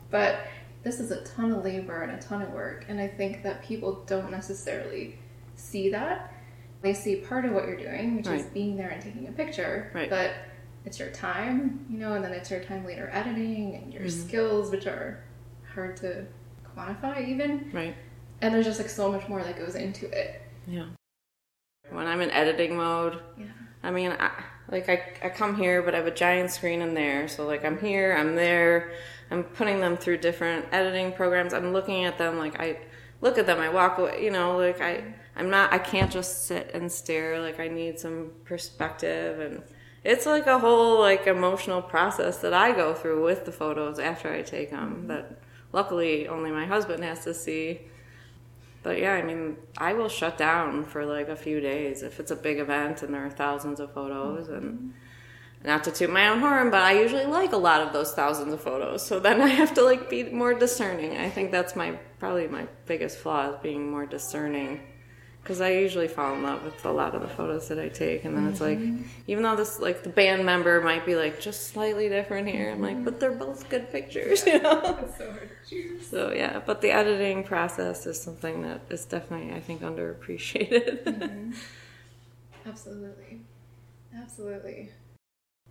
But 0.10 0.42
this 0.84 1.00
is 1.00 1.10
a 1.10 1.24
ton 1.24 1.52
of 1.52 1.64
labor 1.66 2.04
and 2.04 2.12
a 2.12 2.22
ton 2.22 2.44
of 2.44 2.52
work, 2.52 2.86
and 2.88 3.00
I 3.02 3.08
think 3.08 3.42
that 3.42 3.64
people 3.64 4.04
don't 4.06 4.30
necessarily 4.30 5.18
see 5.56 5.90
that. 5.90 6.32
They 6.82 6.94
see 6.94 7.16
part 7.16 7.46
of 7.46 7.54
what 7.54 7.66
you're 7.66 7.78
doing, 7.78 8.18
which 8.18 8.28
is 8.28 8.44
being 8.48 8.76
there 8.76 8.90
and 8.90 9.02
taking 9.02 9.28
a 9.28 9.32
picture, 9.32 9.90
Right. 9.94 10.10
but 10.10 10.34
it's 10.86 11.00
your 11.00 11.10
time, 11.10 11.86
you 11.90 11.98
know, 11.98 12.14
and 12.14 12.24
then 12.24 12.32
it's 12.34 12.52
your 12.52 12.60
time 12.60 12.86
later 12.86 13.10
editing 13.12 13.76
and 13.76 13.92
your 13.94 14.04
mm-hmm. 14.04 14.28
skills, 14.28 14.70
which 14.70 14.86
are 14.86 15.24
hard 15.74 15.98
to 15.98 16.26
quantify 16.78 17.28
even. 17.28 17.72
right. 17.74 17.96
And 18.42 18.54
there's 18.54 18.66
just 18.66 18.80
like 18.80 18.90
so 18.90 19.12
much 19.12 19.28
more 19.30 19.42
that 19.42 19.58
goes 19.58 19.76
into 19.76 20.06
it. 20.12 20.42
Yeah. 20.68 20.88
When 21.90 22.06
I'm 22.06 22.22
in 22.22 22.30
editing 22.32 22.76
mode, 22.76 23.20
Yeah. 23.38 23.46
I 23.82 23.90
mean, 23.92 24.12
I, 24.12 24.44
like 24.74 24.90
I, 24.90 25.28
I 25.28 25.30
come 25.30 25.56
here, 25.56 25.84
but 25.84 25.94
I 25.94 26.00
have 26.00 26.08
a 26.08 26.12
giant 26.12 26.50
screen 26.50 26.82
in 26.82 26.96
there. 26.96 27.28
So 27.28 27.46
like 27.46 27.64
I'm 27.64 27.78
here, 27.78 28.16
I'm 28.18 28.36
there, 28.36 28.92
I'm 29.30 29.44
putting 29.44 29.80
them 29.80 29.96
through 29.96 30.18
different 30.18 30.66
editing 30.72 31.14
programs. 31.14 31.54
I'm 31.54 31.72
looking 31.72 32.06
at 32.06 32.18
them, 32.18 32.40
like 32.40 32.60
I 32.60 32.80
look 33.22 33.38
at 33.38 33.46
them, 33.46 33.60
I 33.60 33.70
walk 33.70 34.00
away. 34.00 34.24
You 34.24 34.32
know, 34.32 34.58
like 34.58 34.82
I, 34.82 35.04
I'm 35.36 35.52
not, 35.52 35.72
I 35.72 35.78
can't 35.78 36.12
just 36.12 36.48
sit 36.48 36.72
and 36.74 36.92
stare. 36.92 37.40
Like 37.40 37.60
I 37.60 37.68
need 37.68 38.00
some 38.00 38.32
perspective, 38.46 39.40
and 39.40 39.64
it's 40.04 40.26
like 40.26 40.48
a 40.48 40.58
whole 40.58 41.00
like 41.00 41.28
emotional 41.28 41.82
process 41.82 42.40
that 42.40 42.54
I 42.54 42.72
go 42.72 42.96
through 42.96 43.24
with 43.24 43.46
the 43.46 43.52
photos 43.52 44.00
after 44.00 44.34
I 44.34 44.42
take 44.42 44.72
them. 44.72 45.06
That 45.08 45.40
luckily 45.72 46.28
only 46.28 46.50
my 46.50 46.66
husband 46.66 47.04
has 47.04 47.24
to 47.26 47.34
see. 47.36 47.82
But 48.84 49.00
yeah, 49.00 49.14
I 49.14 49.22
mean, 49.22 49.56
I 49.78 49.94
will 49.94 50.10
shut 50.10 50.38
down 50.38 50.84
for 50.84 51.06
like 51.06 51.30
a 51.30 51.36
few 51.36 51.62
days 51.62 52.04
if 52.04 52.20
it's 52.20 52.32
a 52.32 52.36
big 52.36 52.60
event 52.60 53.02
and 53.02 53.14
there 53.14 53.26
are 53.26 53.30
thousands 53.30 53.80
of 53.80 53.94
photos 53.94 54.50
and 54.50 54.64
mm-hmm. 54.64 55.68
not 55.68 55.86
to 55.86 55.92
toot 55.92 56.10
my 56.10 56.28
own 56.28 56.40
horn, 56.40 56.70
but 56.70 56.82
I 56.82 57.00
usually 57.00 57.26
like 57.26 57.54
a 57.54 57.58
lot 57.58 57.82
of 57.82 57.94
those 57.94 58.12
thousands 58.12 58.54
of 58.54 58.62
photos. 58.62 59.06
So 59.06 59.20
then 59.22 59.42
I 59.42 59.48
have 59.48 59.74
to 59.76 59.84
like 59.84 60.10
be 60.10 60.24
more 60.26 60.54
discerning. 60.54 61.18
I 61.18 61.30
think 61.30 61.52
that's 61.52 61.76
my 61.76 61.92
probably 62.20 62.48
my 62.48 62.68
biggest 62.86 63.18
flaw 63.20 63.52
is 63.52 63.56
being 63.64 63.90
more 63.90 64.06
discerning. 64.06 64.82
Because 65.44 65.60
I 65.60 65.72
usually 65.72 66.08
fall 66.08 66.36
in 66.36 66.42
love 66.42 66.64
with 66.64 66.86
a 66.86 66.92
lot 66.92 67.14
of 67.16 67.22
the 67.22 67.28
photos 67.28 67.68
that 67.68 67.78
I 67.78 67.90
take, 67.90 68.24
and 68.24 68.36
then 68.36 68.48
it's 68.48 68.62
like, 68.62 68.80
mm-hmm. 68.80 69.04
even 69.28 69.44
though 69.44 69.58
this 69.58 69.78
like 69.78 70.02
the 70.02 70.10
band 70.10 70.46
member 70.46 70.80
might 70.80 71.06
be 71.06 71.16
like 71.16 71.42
just 71.42 71.68
slightly 71.68 72.08
different 72.08 72.48
here, 72.48 72.72
I'm 72.72 72.82
like, 72.82 73.04
but 73.04 73.20
they're 73.20 73.34
both 73.34 73.68
good 73.68 73.92
pictures, 73.92 74.44
you 74.48 74.62
know. 74.62 74.82
So 75.18 75.32
hard 75.32 75.50
to 75.50 75.70
choose. 75.70 76.08
So 76.08 76.32
yeah, 76.32 76.62
but 76.66 76.80
the 76.80 76.92
editing 76.92 77.44
process 77.44 78.06
is 78.06 78.22
something 78.22 78.62
that 78.62 78.82
is 78.90 79.04
definitely 79.04 79.54
I 79.54 79.60
think 79.60 79.82
underappreciated. 79.82 81.04
Mm-hmm. 81.14 81.52
Absolutely. 82.66 83.42
Absolutely. 84.16 84.90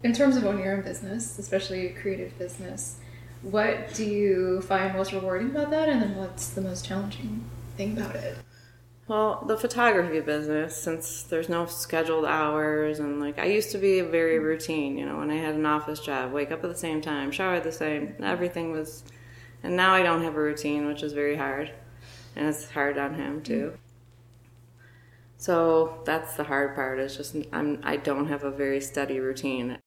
In 0.02 0.12
terms 0.12 0.36
of 0.36 0.44
owning 0.44 0.64
your 0.64 0.76
own 0.76 0.82
business, 0.82 1.38
especially 1.38 1.86
a 1.86 1.92
creative 1.92 2.36
business, 2.38 2.98
what 3.42 3.94
do 3.94 4.04
you 4.04 4.60
find 4.62 4.94
most 4.94 5.12
rewarding 5.12 5.50
about 5.50 5.70
that? 5.70 5.88
And 5.88 6.02
then 6.02 6.16
what's 6.16 6.48
the 6.50 6.60
most 6.60 6.84
challenging 6.84 7.44
thing 7.76 7.96
about 7.96 8.16
it? 8.16 8.36
Well, 9.08 9.44
the 9.46 9.56
photography 9.56 10.20
business, 10.20 10.76
since 10.76 11.24
there's 11.24 11.48
no 11.48 11.66
scheduled 11.66 12.24
hours, 12.24 13.00
and 13.00 13.20
like 13.20 13.38
I 13.38 13.46
used 13.46 13.70
to 13.72 13.78
be 13.78 14.00
very 14.00 14.36
mm-hmm. 14.36 14.46
routine, 14.46 14.98
you 14.98 15.04
know, 15.04 15.18
when 15.18 15.30
I 15.30 15.36
had 15.36 15.54
an 15.54 15.66
office 15.66 16.00
job, 16.00 16.32
wake 16.32 16.52
up 16.52 16.62
at 16.62 16.70
the 16.70 16.78
same 16.78 17.00
time, 17.00 17.30
shower 17.30 17.54
at 17.54 17.64
the 17.64 17.72
same, 17.72 18.14
everything 18.22 18.70
was, 18.70 19.04
and 19.62 19.76
now 19.76 19.94
I 19.94 20.02
don't 20.02 20.22
have 20.22 20.36
a 20.36 20.40
routine, 20.40 20.86
which 20.86 21.02
is 21.02 21.12
very 21.12 21.36
hard, 21.36 21.72
and 22.36 22.46
it's 22.46 22.70
hard 22.70 22.96
on 22.96 23.14
him 23.14 23.42
too. 23.42 23.72
Mm-hmm. 23.72 23.76
So 25.36 26.00
that's 26.04 26.34
the 26.34 26.44
hard 26.44 26.76
part. 26.76 27.00
Is 27.00 27.16
just 27.16 27.34
I'm 27.52 27.80
I 27.82 27.96
don't 27.96 28.28
have 28.28 28.44
a 28.44 28.50
very 28.52 28.80
steady 28.80 29.18
routine. 29.18 29.78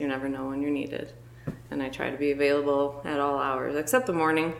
You 0.00 0.08
never 0.08 0.28
know 0.28 0.48
when 0.48 0.60
you're 0.62 0.72
needed, 0.72 1.12
and 1.70 1.80
I 1.80 1.90
try 1.90 2.10
to 2.10 2.16
be 2.16 2.32
available 2.32 3.00
at 3.04 3.20
all 3.20 3.38
hours 3.38 3.76
except 3.76 4.06
the 4.06 4.12
morning. 4.12 4.54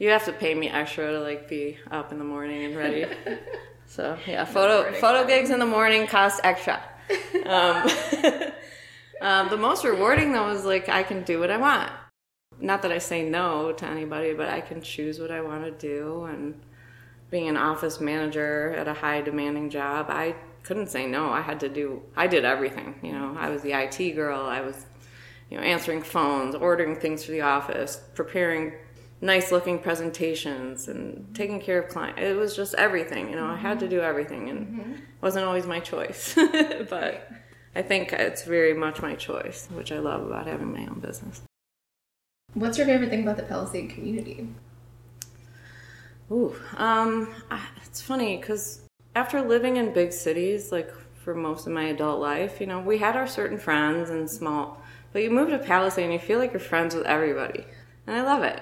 You 0.00 0.08
have 0.08 0.24
to 0.24 0.32
pay 0.32 0.54
me 0.54 0.70
extra 0.70 1.12
to 1.12 1.20
like 1.20 1.46
be 1.46 1.76
up 1.90 2.10
in 2.10 2.18
the 2.18 2.24
morning 2.24 2.64
and 2.64 2.74
ready. 2.74 3.04
so 3.86 4.16
yeah, 4.26 4.46
photo 4.46 4.90
photo 4.94 5.26
gigs 5.26 5.50
in 5.50 5.58
the 5.58 5.66
morning 5.66 6.08
cost 6.08 6.40
extra. 6.42 6.82
Um, 7.44 7.90
um, 9.20 9.48
the 9.48 9.56
most 9.56 9.84
rewarding 9.84 10.32
though 10.32 10.50
is 10.50 10.64
like 10.64 10.88
I 10.88 11.02
can 11.02 11.24
do 11.24 11.40
what 11.40 11.50
I 11.50 11.56
want. 11.56 11.90
Not 12.60 12.82
that 12.82 12.92
I 12.92 12.98
say 12.98 13.28
no 13.28 13.72
to 13.72 13.84
anybody, 13.84 14.32
but 14.32 14.48
I 14.48 14.60
can 14.60 14.80
choose 14.80 15.18
what 15.18 15.32
I 15.32 15.40
want 15.40 15.64
to 15.64 15.72
do. 15.72 16.24
And 16.26 16.60
being 17.28 17.48
an 17.48 17.56
office 17.56 18.00
manager 18.00 18.72
at 18.78 18.86
a 18.86 18.94
high 18.94 19.22
demanding 19.22 19.70
job, 19.70 20.06
I 20.08 20.36
couldn't 20.62 20.88
say 20.88 21.06
no. 21.06 21.30
I 21.30 21.40
had 21.40 21.58
to 21.60 21.68
do. 21.68 22.00
I 22.16 22.28
did 22.28 22.44
everything. 22.44 23.00
You 23.02 23.12
know, 23.12 23.36
I 23.36 23.50
was 23.50 23.62
the 23.62 23.72
IT 23.72 24.14
girl. 24.14 24.42
I 24.42 24.60
was, 24.60 24.86
you 25.50 25.56
know, 25.56 25.64
answering 25.64 26.02
phones, 26.02 26.54
ordering 26.54 26.94
things 26.94 27.24
for 27.24 27.32
the 27.32 27.40
office, 27.40 28.00
preparing 28.14 28.74
nice 29.20 29.52
looking 29.52 29.78
presentations 29.78 30.88
and 30.88 31.34
taking 31.34 31.60
care 31.60 31.80
of 31.80 31.88
clients. 31.88 32.20
It 32.20 32.36
was 32.36 32.56
just 32.56 32.74
everything, 32.74 33.30
you 33.30 33.36
know, 33.36 33.46
I 33.46 33.56
had 33.56 33.78
to 33.80 33.88
do 33.88 34.00
everything 34.00 34.48
and 34.48 34.94
it 34.96 35.00
wasn't 35.20 35.44
always 35.44 35.66
my 35.66 35.80
choice. 35.80 36.34
but 36.88 37.30
I 37.74 37.82
think 37.82 38.12
it's 38.12 38.44
very 38.44 38.74
much 38.74 39.02
my 39.02 39.14
choice, 39.14 39.68
which 39.72 39.92
I 39.92 39.98
love 39.98 40.26
about 40.26 40.46
having 40.46 40.72
my 40.72 40.86
own 40.86 41.00
business. 41.00 41.42
What's 42.54 42.78
your 42.78 42.86
favorite 42.86 43.10
thing 43.10 43.22
about 43.22 43.36
the 43.36 43.44
Palisade 43.44 43.90
community? 43.90 44.48
Ooh, 46.32 46.54
um, 46.76 47.32
I- 47.50 47.68
it's 47.86 48.00
funny 48.00 48.36
because 48.38 48.82
after 49.14 49.42
living 49.42 49.76
in 49.76 49.92
big 49.92 50.12
cities, 50.12 50.72
like 50.72 50.90
for 51.24 51.34
most 51.34 51.66
of 51.66 51.72
my 51.72 51.84
adult 51.84 52.20
life, 52.20 52.60
you 52.60 52.66
know, 52.66 52.80
we 52.80 52.98
had 52.98 53.16
our 53.16 53.26
certain 53.26 53.58
friends 53.58 54.10
and 54.10 54.30
small, 54.30 54.80
but 55.12 55.22
you 55.22 55.30
move 55.30 55.50
to 55.50 55.58
Palisade 55.58 56.04
and 56.04 56.12
you 56.12 56.18
feel 56.18 56.38
like 56.38 56.52
you're 56.52 56.60
friends 56.60 56.94
with 56.94 57.04
everybody, 57.04 57.66
and 58.06 58.16
I 58.16 58.22
love 58.22 58.42
it. 58.42 58.60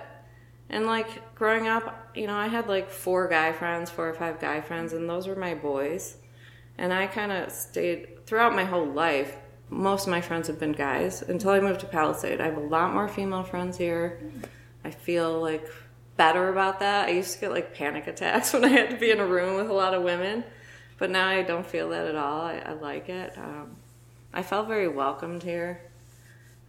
And 0.70 0.86
like 0.86 1.34
growing 1.34 1.66
up, 1.66 2.10
you 2.14 2.26
know, 2.26 2.36
I 2.36 2.48
had 2.48 2.68
like 2.68 2.90
four 2.90 3.28
guy 3.28 3.52
friends, 3.52 3.90
four 3.90 4.08
or 4.08 4.14
five 4.14 4.40
guy 4.40 4.60
friends, 4.60 4.92
and 4.92 5.08
those 5.08 5.26
were 5.26 5.36
my 5.36 5.54
boys. 5.54 6.16
And 6.76 6.92
I 6.92 7.06
kind 7.06 7.32
of 7.32 7.50
stayed 7.50 8.26
throughout 8.26 8.54
my 8.54 8.64
whole 8.64 8.86
life. 8.86 9.36
Most 9.70 10.06
of 10.06 10.10
my 10.10 10.20
friends 10.20 10.46
have 10.48 10.58
been 10.58 10.72
guys 10.72 11.22
until 11.22 11.50
I 11.50 11.60
moved 11.60 11.80
to 11.80 11.86
Palisade. 11.86 12.40
I 12.40 12.46
have 12.46 12.56
a 12.56 12.60
lot 12.60 12.92
more 12.92 13.08
female 13.08 13.42
friends 13.42 13.76
here. 13.76 14.20
I 14.84 14.90
feel 14.90 15.40
like 15.40 15.68
better 16.16 16.48
about 16.48 16.80
that. 16.80 17.08
I 17.08 17.12
used 17.12 17.34
to 17.34 17.40
get 17.40 17.50
like 17.50 17.74
panic 17.74 18.06
attacks 18.06 18.52
when 18.54 18.64
I 18.64 18.68
had 18.68 18.90
to 18.90 18.96
be 18.96 19.10
in 19.10 19.20
a 19.20 19.26
room 19.26 19.56
with 19.56 19.70
a 19.70 19.74
lot 19.74 19.94
of 19.94 20.02
women, 20.02 20.44
but 20.98 21.10
now 21.10 21.28
I 21.28 21.42
don't 21.42 21.66
feel 21.66 21.88
that 21.90 22.06
at 22.06 22.16
all. 22.16 22.42
I, 22.42 22.56
I 22.58 22.72
like 22.72 23.08
it. 23.08 23.36
Um, 23.38 23.76
I 24.34 24.42
felt 24.42 24.68
very 24.68 24.88
welcomed 24.88 25.42
here. 25.42 25.80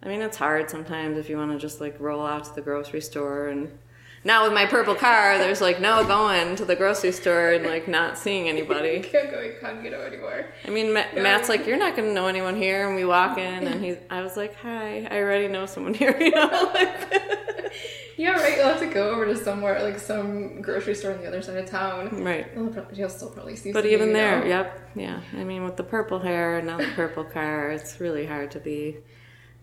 I 0.01 0.07
mean, 0.07 0.21
it's 0.21 0.37
hard 0.37 0.69
sometimes 0.69 1.17
if 1.17 1.29
you 1.29 1.35
want 1.37 1.51
to 1.51 1.57
just 1.57 1.81
like 1.81 1.99
roll 1.99 2.25
out 2.25 2.45
to 2.45 2.55
the 2.55 2.61
grocery 2.61 3.01
store 3.01 3.49
and 3.49 3.77
now 4.23 4.43
with 4.43 4.53
my 4.53 4.65
purple 4.65 4.95
car, 4.95 5.37
there's 5.37 5.61
like 5.61 5.79
no 5.79 6.03
going 6.05 6.55
to 6.57 6.65
the 6.65 6.75
grocery 6.75 7.11
store 7.11 7.51
and 7.51 7.65
like 7.65 7.87
not 7.87 8.17
seeing 8.17 8.49
anybody. 8.49 8.99
Can't 9.11 9.31
go 9.31 9.39
incognito 9.41 10.01
anymore. 10.01 10.45
I 10.65 10.69
mean, 10.69 10.93
Ma- 10.93 11.05
Matt's 11.15 11.49
like, 11.49 11.65
you're 11.67 11.77
not 11.77 11.95
gonna 11.95 12.13
know 12.13 12.27
anyone 12.27 12.55
here, 12.55 12.85
and 12.87 12.95
we 12.95 13.05
walk 13.05 13.37
in, 13.37 13.67
and 13.67 13.83
he's. 13.83 13.97
I 14.09 14.21
was 14.21 14.35
like, 14.37 14.55
hi, 14.55 15.05
I 15.09 15.19
already 15.19 15.47
know 15.47 15.65
someone 15.65 15.93
here, 16.01 16.15
you 16.19 16.31
know. 16.31 16.71
Like, 16.73 17.13
Yeah, 18.17 18.31
right. 18.31 18.57
You'll 18.57 18.65
have 18.67 18.81
to 18.81 18.87
go 18.87 19.11
over 19.11 19.25
to 19.27 19.35
somewhere 19.37 19.81
like 19.81 19.97
some 19.97 20.61
grocery 20.61 20.93
store 20.93 21.13
on 21.13 21.21
the 21.21 21.27
other 21.27 21.41
side 21.41 21.55
of 21.55 21.67
town. 21.67 22.21
right. 22.21 22.47
You'll, 22.53 22.75
you'll 22.93 23.07
still 23.09 23.29
probably 23.29 23.55
see. 23.55 23.71
Someone. 23.71 23.83
But 23.83 23.89
even 23.89 24.11
there, 24.11 24.41
know. 24.41 24.45
yep, 24.45 24.89
yeah. 24.93 25.21
I 25.37 25.45
mean, 25.45 25.63
with 25.63 25.77
the 25.77 25.85
purple 25.85 26.19
hair 26.19 26.57
and 26.57 26.67
now 26.67 26.75
the 26.79 26.87
purple 26.97 27.23
car, 27.23 27.71
it's 27.71 28.01
really 28.01 28.25
hard 28.25 28.51
to 28.51 28.59
be 28.59 28.97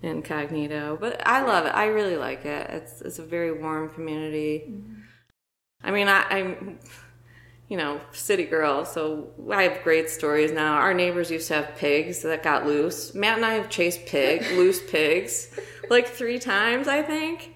incognito. 0.06 0.96
But 1.00 1.26
I 1.26 1.42
love 1.42 1.66
it. 1.66 1.70
I 1.70 1.86
really 1.86 2.16
like 2.16 2.44
it. 2.44 2.70
It's 2.70 3.00
it's 3.00 3.18
a 3.18 3.24
very 3.24 3.52
warm 3.52 3.90
community. 3.90 4.74
I 5.82 5.90
mean, 5.90 6.08
I, 6.08 6.22
I'm, 6.30 6.78
you 7.68 7.76
know, 7.76 8.00
city 8.12 8.44
girl, 8.44 8.84
so 8.84 9.32
I 9.52 9.64
have 9.64 9.82
great 9.82 10.08
stories 10.10 10.52
now. 10.52 10.74
Our 10.74 10.94
neighbors 10.94 11.30
used 11.30 11.48
to 11.48 11.54
have 11.54 11.76
pigs 11.76 12.22
that 12.22 12.42
got 12.42 12.66
loose. 12.66 13.14
Matt 13.14 13.36
and 13.36 13.46
I 13.46 13.54
have 13.54 13.68
chased 13.68 14.06
pig, 14.06 14.42
loose 14.52 14.80
pigs, 14.90 15.58
like 15.90 16.08
three 16.08 16.38
times, 16.38 16.88
I 16.88 17.02
think. 17.02 17.55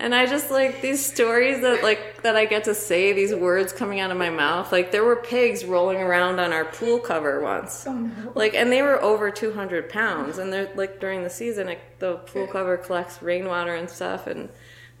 And 0.00 0.14
I 0.14 0.26
just 0.26 0.48
like 0.50 0.80
these 0.80 1.04
stories 1.04 1.60
that 1.62 1.82
like 1.82 2.22
that 2.22 2.36
I 2.36 2.44
get 2.44 2.64
to 2.64 2.74
say 2.74 3.12
these 3.12 3.34
words 3.34 3.72
coming 3.72 3.98
out 3.98 4.12
of 4.12 4.16
my 4.16 4.30
mouth. 4.30 4.70
Like 4.70 4.92
there 4.92 5.02
were 5.04 5.16
pigs 5.16 5.64
rolling 5.64 5.98
around 5.98 6.38
on 6.38 6.52
our 6.52 6.64
pool 6.64 7.00
cover 7.00 7.40
once. 7.40 7.84
Oh 7.84 7.92
no. 7.92 8.32
Like, 8.36 8.54
and 8.54 8.70
they 8.70 8.80
were 8.80 9.02
over 9.02 9.30
200 9.32 9.88
pounds. 9.90 10.38
And 10.38 10.52
they're 10.52 10.70
like 10.76 11.00
during 11.00 11.24
the 11.24 11.30
season, 11.30 11.68
it, 11.68 11.80
the 11.98 12.14
pool 12.16 12.46
cover 12.46 12.76
collects 12.76 13.20
rainwater 13.22 13.74
and 13.74 13.90
stuff. 13.90 14.28
And 14.28 14.48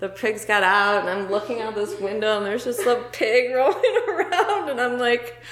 the 0.00 0.08
pigs 0.08 0.44
got 0.44 0.62
out, 0.64 1.00
and 1.00 1.08
I'm 1.10 1.30
looking 1.30 1.60
out 1.60 1.74
this 1.74 1.98
window, 2.00 2.36
and 2.38 2.46
there's 2.46 2.64
just 2.64 2.80
a 2.80 3.04
pig 3.12 3.50
rolling 3.54 3.96
around. 4.08 4.68
And 4.68 4.80
I'm 4.80 4.98
like, 4.98 5.42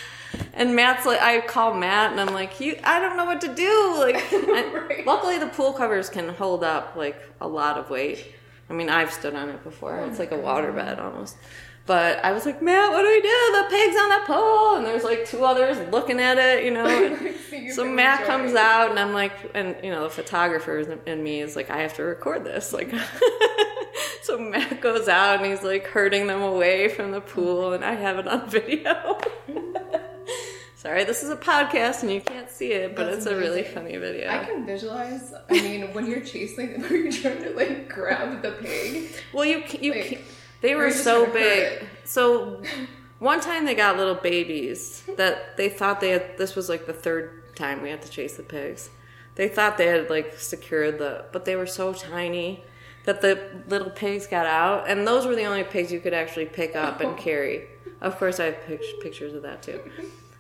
and 0.55 0.75
Matt's 0.77 1.05
like, 1.07 1.21
I 1.21 1.41
call 1.41 1.75
Matt, 1.75 2.13
and 2.13 2.21
I'm 2.21 2.33
like, 2.35 2.61
you, 2.61 2.79
I 2.85 3.01
don't 3.01 3.17
know 3.17 3.25
what 3.25 3.41
to 3.43 3.55
do. 3.55 3.95
Like, 3.99 4.17
Right. 4.33 5.05
luckily 5.07 5.39
the 5.39 5.49
pool 5.49 5.73
covers 5.73 6.09
can 6.09 6.29
hold 6.29 6.63
up 6.65 6.95
like 6.97 7.21
a 7.41 7.47
lot 7.49 7.77
of 7.79 7.91
weight. 7.91 8.35
I 8.69 8.73
mean, 8.73 8.89
I've 8.89 9.13
stood 9.13 9.35
on 9.35 9.49
it 9.49 9.63
before. 9.63 9.99
It's 10.07 10.19
like 10.19 10.33
a 10.33 10.37
waterbed 10.39 10.99
almost. 11.01 11.37
But 11.87 12.25
I 12.25 12.33
was 12.33 12.45
like, 12.45 12.61
Matt, 12.61 12.91
what 12.91 13.03
do 13.03 13.09
we 13.09 13.21
do? 13.23 13.29
The 13.29 13.67
pig's 13.71 13.97
on 13.97 14.09
the 14.09 14.21
pole, 14.27 14.75
and 14.77 14.85
there's 14.85 15.05
like 15.05 15.25
two 15.25 15.45
others 15.45 15.79
looking 15.93 16.19
at 16.19 16.37
it, 16.37 16.65
you 16.65 16.73
know. 16.73 16.85
and- 17.53 17.73
so 17.73 17.85
Matt 17.85 18.27
comes 18.27 18.55
out, 18.55 18.91
and 18.91 18.99
I'm 18.99 19.13
like, 19.13 19.33
and 19.55 19.77
you 19.85 19.91
know, 19.91 20.03
the 20.03 20.11
photographer 20.11 20.81
in 21.07 21.23
me 21.23 21.41
is 21.43 21.55
like, 21.55 21.71
I 21.71 21.83
have 21.83 21.95
to 21.95 22.03
record 22.03 22.43
this. 22.43 22.73
Like, 22.73 22.93
so 24.23 24.37
Matt 24.37 24.81
goes 24.81 25.07
out 25.09 25.37
and 25.37 25.47
he's 25.47 25.63
like 25.63 25.87
herding 25.87 26.27
them 26.27 26.43
away 26.43 26.89
from 26.89 27.13
the 27.13 27.21
pool, 27.21 27.73
and 27.73 27.85
I 27.85 27.95
have 27.95 28.19
it 28.19 28.27
on 28.27 28.51
video. 28.51 29.19
Sorry, 30.87 31.03
this 31.03 31.25
is 31.25 31.31
a 31.31 31.37
podcast 31.37 32.03
and 32.03 32.13
you 32.13 32.21
can't 32.21 32.49
see 32.49 32.71
it, 32.71 32.95
but 32.95 33.07
That's 33.07 33.17
it's 33.17 33.27
a 33.27 33.37
really 33.37 33.65
funny 33.65 33.97
video. 33.97 34.31
I 34.31 34.45
can 34.45 34.65
visualize. 34.65 35.35
I 35.51 35.55
mean, 35.55 35.93
when 35.93 36.07
you're 36.07 36.21
chasing, 36.21 36.81
when 36.81 36.91
you're 37.03 37.11
trying 37.11 37.43
to 37.43 37.51
like 37.57 37.89
grab 37.89 38.41
the 38.41 38.53
pig. 38.53 39.11
Well, 39.33 39.45
you 39.45 39.65
you 39.81 39.93
Like, 39.93 40.23
they 40.61 40.77
were 40.77 40.93
so 40.93 41.25
trying 41.25 41.33
to 41.33 41.41
hurt 41.41 41.81
big. 41.81 41.89
So 42.05 42.63
one 43.19 43.41
time 43.41 43.65
they 43.65 43.75
got 43.75 43.97
little 43.97 44.15
babies 44.15 45.03
that 45.17 45.57
they 45.57 45.69
thought 45.69 46.01
they 46.01 46.11
had. 46.11 46.39
This 46.39 46.55
was 46.55 46.69
like 46.69 46.87
the 46.87 46.93
third 46.93 47.57
time 47.57 47.83
we 47.83 47.91
had 47.91 48.03
to 48.03 48.09
chase 48.09 48.37
the 48.37 48.45
pigs. 48.45 48.89
They 49.35 49.49
thought 49.49 49.79
they 49.79 49.89
had 49.89 50.09
like 50.09 50.39
secured 50.39 51.01
the, 51.01 51.25
but 51.33 51.47
they 51.47 51.57
were 51.57 51.67
so 51.67 51.95
tiny 51.95 52.63
that 53.07 53.23
the 53.23 53.41
little 53.67 53.91
pigs 53.91 54.29
got 54.29 54.47
out, 54.47 54.89
and 54.89 55.05
those 55.05 55.27
were 55.27 55.35
the 55.35 55.47
only 55.47 55.65
pigs 55.65 55.91
you 55.91 55.99
could 55.99 56.15
actually 56.15 56.47
pick 56.47 56.77
up 56.77 57.01
and 57.01 57.19
carry. 57.29 57.65
Of 58.01 58.19
course, 58.19 58.39
I 58.39 58.53
have 58.53 58.59
pictures 59.01 59.35
of 59.35 59.43
that 59.43 59.63
too. 59.63 59.81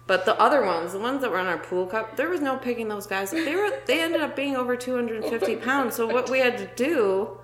But 0.07 0.25
the 0.25 0.39
other 0.41 0.65
ones, 0.65 0.93
the 0.93 1.01
ones 1.01 1.21
that 1.23 1.31
were 1.31 1.41
in 1.41 1.47
our 1.47 1.59
pool 1.59 1.87
cup, 1.87 2.17
there 2.17 2.29
was 2.29 2.41
no 2.41 2.57
picking 2.57 2.89
those 2.89 3.07
guys. 3.07 3.33
They 3.33 3.57
were 3.57 3.73
they 3.87 4.01
ended 4.01 4.21
up 4.21 4.37
being 4.37 4.57
over 4.57 4.77
250 4.77 5.57
pounds. 5.65 5.97
So 5.97 6.07
what 6.07 6.31
we 6.31 6.39
had 6.39 6.59
to 6.59 6.71
do 6.77 7.39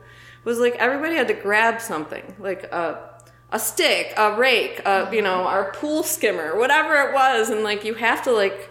was 0.45 0.59
like 0.59 0.75
everybody 0.77 1.17
had 1.17 1.29
to 1.29 1.35
grab 1.35 1.81
something, 1.81 2.37
like 2.39 2.65
a 2.65 3.11
a 3.51 3.59
stick, 3.59 4.15
a 4.17 4.35
rake, 4.35 4.81
a, 4.87 5.11
you 5.13 5.21
know, 5.21 5.39
mm-hmm. 5.39 5.47
our 5.47 5.73
pool 5.73 6.03
skimmer, 6.03 6.59
whatever 6.59 6.95
it 6.95 7.13
was, 7.13 7.51
and 7.51 7.63
like 7.63 7.85
you 7.85 7.95
have 7.95 8.23
to 8.25 8.33
like 8.33 8.71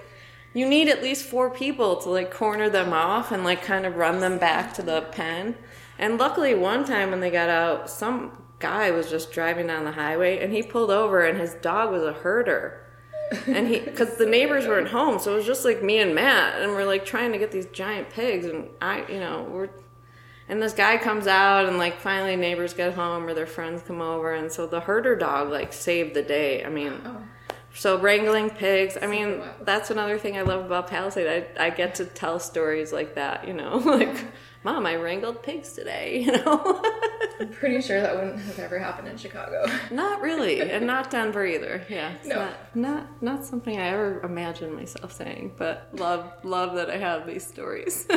you 0.54 0.68
need 0.68 0.90
at 0.90 1.02
least 1.02 1.26
four 1.26 1.50
people 1.50 1.98
to 1.98 2.10
like 2.10 2.32
corner 2.32 2.70
them 2.70 2.94
off 2.94 3.32
and 3.32 3.44
like 3.44 3.62
kind 3.62 3.86
of 3.86 3.96
run 3.96 4.20
them 4.20 4.38
back 4.38 4.74
to 4.74 4.82
the 4.82 5.02
pen. 5.12 5.56
And 6.00 6.18
luckily, 6.18 6.56
one 6.56 6.84
time 6.86 7.12
when 7.12 7.20
they 7.20 7.30
got 7.30 7.50
out, 7.50 7.90
some 7.90 8.42
guy 8.60 8.92
was 8.92 9.10
just 9.10 9.32
driving 9.32 9.68
down 9.68 9.86
the 9.86 9.92
highway 9.92 10.40
and 10.40 10.54
he 10.54 10.64
pulled 10.64 10.92
over 10.92 11.24
and 11.24 11.38
his 11.38 11.54
dog 11.56 11.92
was 11.92 12.04
a 12.04 12.14
herder. 12.14 12.81
And 13.48 13.68
he, 13.68 13.80
because 13.80 14.18
the 14.18 14.26
neighbors 14.26 14.68
weren't 14.68 14.90
home, 14.90 15.20
so 15.20 15.34
it 15.34 15.36
was 15.38 15.46
just 15.46 15.64
like 15.66 15.82
me 15.84 16.00
and 16.00 16.14
Matt, 16.14 16.62
and 16.62 16.72
we're 16.72 16.86
like 16.86 17.06
trying 17.06 17.32
to 17.32 17.38
get 17.38 17.52
these 17.52 17.66
giant 17.68 18.10
pigs, 18.10 18.46
and 18.46 18.68
I, 18.82 19.06
you 19.12 19.20
know, 19.20 19.48
we're, 19.50 19.70
and 20.50 20.62
this 20.62 20.74
guy 20.74 20.98
comes 20.98 21.28
out, 21.28 21.66
and 21.66 21.78
like 21.78 22.00
finally 22.00 22.36
neighbors 22.36 22.74
get 22.74 22.94
home 22.94 23.26
or 23.26 23.34
their 23.34 23.46
friends 23.48 23.82
come 23.84 24.02
over, 24.02 24.34
and 24.34 24.52
so 24.52 24.68
the 24.68 24.82
herder 24.82 25.16
dog 25.16 25.50
like 25.50 25.72
saved 25.74 26.14
the 26.14 26.24
day. 26.24 26.64
I 26.66 26.70
mean, 26.70 26.94
Oh. 27.06 27.22
so 27.74 27.98
wrangling 28.00 28.50
pigs. 28.50 28.98
I 29.02 29.08
mean, 29.08 29.42
that's 29.62 29.90
another 29.92 30.18
thing 30.18 30.38
I 30.38 30.42
love 30.42 30.66
about 30.66 30.88
Palisade. 30.88 31.48
I, 31.58 31.68
I 31.68 31.70
get 31.70 31.96
to 31.96 32.06
tell 32.06 32.38
stories 32.40 32.92
like 32.92 33.16
that, 33.16 33.48
you 33.48 33.54
know, 33.54 33.78
like, 33.86 34.26
Mom, 34.64 34.86
I 34.86 34.96
wrangled 34.96 35.42
pigs 35.42 35.74
today, 35.74 36.22
you 36.26 36.32
know. 36.32 36.82
I'm 37.40 37.50
pretty 37.50 37.82
sure 37.82 38.00
that 38.02 38.16
wouldn't 38.16 38.40
have 38.40 38.60
ever 38.60 38.78
happened 38.78 39.08
in 39.08 39.18
Chicago. 39.18 39.66
not 39.90 40.22
really, 40.22 40.62
and 40.62 40.86
not 40.86 41.10
Denver 41.10 41.46
either. 41.46 41.84
Yeah, 41.90 42.14
No. 42.26 42.36
not, 42.36 42.76
not 42.76 43.22
not 43.22 43.46
something 43.46 43.80
I 43.80 43.88
ever 43.90 44.22
imagined 44.22 44.76
myself 44.76 45.12
saying, 45.12 45.54
but 45.58 45.90
love 45.94 46.32
love 46.44 46.76
that 46.76 46.92
I 46.92 46.98
have 46.98 47.26
these 47.26 47.46
stories. 47.46 48.06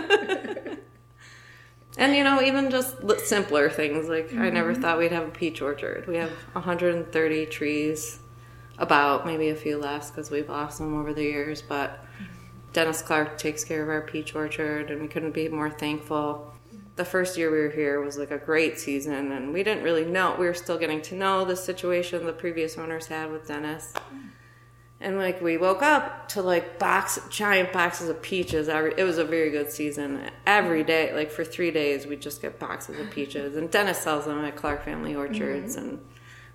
and 1.96 2.14
you 2.14 2.22
know, 2.22 2.42
even 2.42 2.70
just 2.70 2.96
simpler 3.20 3.70
things 3.70 4.08
like 4.08 4.34
I 4.34 4.50
never 4.50 4.72
mm-hmm. 4.72 4.82
thought 4.82 4.98
we'd 4.98 5.12
have 5.12 5.28
a 5.28 5.30
peach 5.30 5.62
orchard. 5.62 6.06
We 6.06 6.16
have 6.16 6.30
130 6.52 7.46
trees, 7.46 8.18
about 8.78 9.24
maybe 9.24 9.48
a 9.48 9.56
few 9.56 9.78
less 9.78 10.10
because 10.10 10.30
we've 10.30 10.48
lost 10.48 10.78
them 10.78 10.98
over 10.98 11.14
the 11.14 11.22
years, 11.22 11.62
but. 11.62 12.03
Dennis 12.74 13.02
Clark 13.02 13.38
takes 13.38 13.62
care 13.62 13.84
of 13.84 13.88
our 13.88 14.02
peach 14.02 14.34
orchard, 14.34 14.90
and 14.90 15.00
we 15.00 15.06
couldn't 15.06 15.30
be 15.30 15.48
more 15.48 15.70
thankful. 15.70 16.52
The 16.96 17.04
first 17.04 17.38
year 17.38 17.50
we 17.50 17.58
were 17.58 17.70
here 17.70 18.00
was 18.00 18.18
like 18.18 18.32
a 18.32 18.38
great 18.38 18.80
season, 18.80 19.30
and 19.30 19.52
we 19.52 19.62
didn't 19.62 19.84
really 19.84 20.04
know. 20.04 20.34
We 20.36 20.46
were 20.46 20.54
still 20.54 20.76
getting 20.76 21.00
to 21.02 21.14
know 21.14 21.44
the 21.44 21.54
situation 21.54 22.26
the 22.26 22.32
previous 22.32 22.76
owners 22.76 23.06
had 23.06 23.30
with 23.30 23.46
Dennis. 23.46 23.94
And 25.00 25.18
like 25.18 25.40
we 25.40 25.56
woke 25.56 25.82
up 25.82 26.28
to 26.30 26.42
like 26.42 26.80
box 26.80 27.20
giant 27.30 27.72
boxes 27.72 28.08
of 28.08 28.20
peaches. 28.22 28.68
Every, 28.68 28.94
it 28.96 29.04
was 29.04 29.18
a 29.18 29.24
very 29.24 29.50
good 29.50 29.70
season. 29.70 30.28
Every 30.44 30.82
day, 30.82 31.14
like 31.14 31.30
for 31.30 31.44
three 31.44 31.70
days, 31.70 32.06
we 32.06 32.16
just 32.16 32.42
get 32.42 32.58
boxes 32.58 32.98
of 32.98 33.08
peaches. 33.10 33.56
And 33.56 33.70
Dennis 33.70 33.98
sells 33.98 34.24
them 34.24 34.44
at 34.44 34.56
Clark 34.56 34.84
Family 34.84 35.14
Orchards, 35.14 35.76
mm-hmm. 35.76 35.88
and 35.88 36.04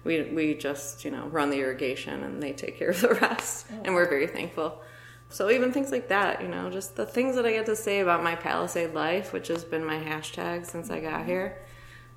we 0.04 0.24
we 0.24 0.54
just 0.54 1.06
you 1.06 1.12
know 1.12 1.28
run 1.28 1.50
the 1.50 1.60
irrigation, 1.60 2.24
and 2.24 2.44
they 2.44 2.52
take 2.52 2.78
care 2.78 2.90
of 2.90 3.00
the 3.00 3.14
rest. 3.22 3.68
And 3.86 3.94
we're 3.94 4.10
very 4.10 4.28
thankful. 4.28 4.82
So 5.30 5.52
even 5.52 5.72
things 5.72 5.92
like 5.92 6.10
that, 6.10 6.42
you 6.42 6.48
know, 6.48 6.72
just 6.72 6.96
the 6.96 7.06
things 7.06 7.36
that 7.36 7.46
I 7.46 7.52
get 7.52 7.68
to 7.68 7.76
say 7.76 8.00
about 8.00 8.24
my 8.24 8.36
Palisade 8.36 8.96
life, 8.96 9.32
which 9.32 9.48
has 9.50 9.63
been 9.63 9.86
my 9.86 10.00
hashtag 10.00 10.65
since 10.65 10.89
I 10.89 11.00
got 11.00 11.26
here. 11.26 11.60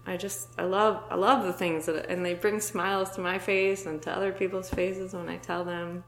I 0.06 0.16
just 0.16 0.48
I 0.58 0.64
love 0.64 1.04
I 1.10 1.14
love 1.14 1.44
the 1.44 1.52
things 1.52 1.86
that 1.86 2.06
and 2.06 2.24
they 2.24 2.34
bring 2.34 2.58
smiles 2.58 3.10
to 3.10 3.20
my 3.20 3.38
face 3.38 3.86
and 3.86 4.02
to 4.02 4.10
other 4.10 4.32
people's 4.32 4.70
faces 4.70 5.12
when 5.12 5.28
I 5.28 5.36
tell 5.36 5.64
them. 5.64 6.04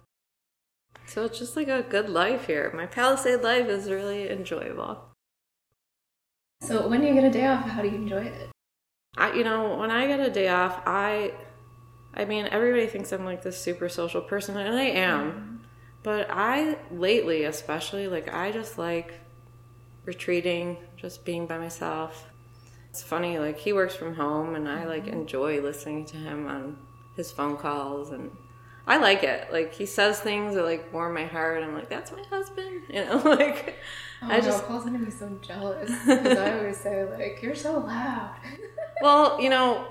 So 1.07 1.25
it's 1.25 1.39
just 1.39 1.57
like 1.57 1.69
a 1.69 1.83
good 1.83 2.09
life 2.09 2.47
here. 2.47 2.73
My 2.75 2.87
Palisade 2.87 3.43
life 3.43 3.69
is 3.69 3.91
really 3.91 4.31
enjoyable. 4.31 5.05
So 6.63 6.89
when 6.89 7.03
you 7.03 7.13
get 7.13 7.25
a 7.25 7.31
day 7.31 7.47
off, 7.47 7.69
how 7.69 7.83
do 7.83 7.89
you 7.89 7.97
enjoy 7.97 8.25
it? 8.25 8.51
I 9.17 9.33
you 9.35 9.45
know, 9.45 9.77
when 9.77 9.91
I 9.91 10.07
get 10.07 10.21
a 10.21 10.31
day 10.31 10.49
off, 10.49 10.81
I 10.87 11.33
I 12.15 12.25
mean, 12.25 12.49
everybody 12.51 12.87
thinks 12.87 13.13
I'm 13.13 13.25
like 13.25 13.43
this 13.43 13.61
super 13.61 13.89
social 13.89 14.23
person 14.23 14.57
and 14.57 14.75
I 14.75 14.85
am. 14.85 15.31
Mm-hmm. 15.31 15.64
But 16.05 16.29
I 16.31 16.77
lately 16.93 17.45
especially 17.45 18.07
like 18.07 18.33
I 18.33 18.53
just 18.53 18.79
like 18.79 19.15
retreating, 20.05 20.77
just 20.97 21.25
being 21.25 21.47
by 21.47 21.59
myself. 21.59 22.31
It's 22.91 23.03
funny 23.03 23.41
like 23.41 23.59
he 23.59 23.73
works 23.73 23.97
from 23.97 24.15
home 24.15 24.55
and 24.55 24.69
I 24.69 24.85
like 24.85 25.07
mm-hmm. 25.07 25.21
enjoy 25.21 25.61
listening 25.61 26.05
to 26.07 26.17
him 26.17 26.47
on 26.47 26.79
his 27.17 27.33
phone 27.33 27.57
calls 27.57 28.11
and 28.11 28.31
I 28.87 28.99
like 28.99 29.25
it. 29.25 29.51
Like 29.51 29.73
he 29.73 29.87
says 29.87 30.21
things 30.21 30.55
that 30.55 30.63
like 30.63 30.93
warm 30.93 31.15
my 31.15 31.25
heart. 31.25 31.65
I'm 31.65 31.75
like, 31.75 31.89
that's 31.89 32.13
my 32.13 32.23
husband, 32.31 32.83
you 32.89 33.05
know. 33.05 33.17
Like 33.25 33.77
Oh, 34.27 34.31
I 34.31 34.41
just 34.41 34.63
no, 34.63 34.69
Paul's 34.69 34.85
gonna 34.85 34.99
be 34.99 35.11
so 35.11 35.39
jealous 35.43 35.91
because 36.07 36.39
I 36.39 36.59
always 36.59 36.79
say 36.79 37.05
like, 37.05 37.43
"You're 37.43 37.55
so 37.55 37.79
loud." 37.81 38.37
Well, 39.01 39.41
you 39.41 39.51
know, 39.51 39.87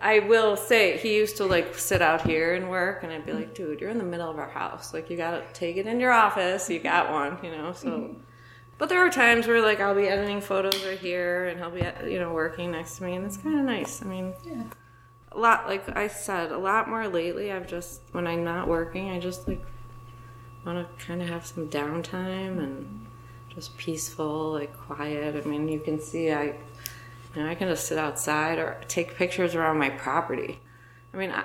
I 0.00 0.20
will 0.20 0.56
say 0.56 0.98
he 0.98 1.16
used 1.16 1.36
to 1.38 1.46
like 1.46 1.74
sit 1.74 2.02
out 2.02 2.26
here 2.26 2.54
and 2.54 2.70
work, 2.70 3.02
and 3.02 3.12
I'd 3.12 3.26
be 3.26 3.32
like, 3.32 3.54
dude, 3.54 3.80
you're 3.80 3.90
in 3.90 3.98
the 3.98 4.04
middle 4.04 4.30
of 4.30 4.38
our 4.38 4.48
house. 4.48 4.94
Like, 4.94 5.10
you 5.10 5.16
gotta 5.16 5.42
take 5.52 5.76
it 5.76 5.86
in 5.86 6.00
your 6.00 6.12
office. 6.12 6.68
You 6.70 6.80
got 6.80 7.10
one, 7.10 7.38
you 7.42 7.50
know. 7.50 7.72
So, 7.72 7.88
mm-hmm. 7.88 8.20
but 8.78 8.88
there 8.88 9.04
are 9.04 9.10
times 9.10 9.46
where 9.46 9.62
like 9.62 9.80
I'll 9.80 9.94
be 9.94 10.08
editing 10.08 10.40
photos 10.40 10.84
right 10.84 10.98
here, 10.98 11.46
and 11.46 11.58
he'll 11.58 11.70
be 11.70 12.10
you 12.10 12.18
know 12.18 12.32
working 12.32 12.70
next 12.72 12.96
to 12.98 13.04
me, 13.04 13.14
and 13.14 13.24
it's 13.24 13.36
kind 13.36 13.58
of 13.58 13.64
nice. 13.64 14.02
I 14.02 14.06
mean, 14.06 14.34
yeah. 14.44 14.64
a 15.32 15.38
lot 15.38 15.66
like 15.66 15.96
I 15.96 16.08
said, 16.08 16.52
a 16.52 16.58
lot 16.58 16.88
more 16.88 17.08
lately. 17.08 17.52
I've 17.52 17.66
just 17.66 18.00
when 18.12 18.26
I'm 18.26 18.44
not 18.44 18.68
working, 18.68 19.10
I 19.10 19.18
just 19.18 19.48
like 19.48 19.64
want 20.64 20.78
to 20.78 21.04
kind 21.04 21.22
of 21.22 21.28
have 21.28 21.46
some 21.46 21.68
downtime 21.68 22.58
and 22.58 23.06
just 23.54 23.76
peaceful, 23.76 24.52
like 24.52 24.76
quiet. 24.76 25.36
I 25.36 25.48
mean, 25.48 25.68
you 25.68 25.80
can 25.80 26.00
see 26.00 26.32
I, 26.32 26.54
you 27.34 27.42
know, 27.42 27.48
I 27.48 27.54
can 27.54 27.68
just 27.68 27.86
sit 27.86 27.98
outside 27.98 28.58
or 28.58 28.80
take 28.88 29.16
pictures 29.16 29.54
around 29.54 29.78
my 29.78 29.90
property. 29.90 30.60
I 31.14 31.16
mean, 31.16 31.30
I, 31.30 31.44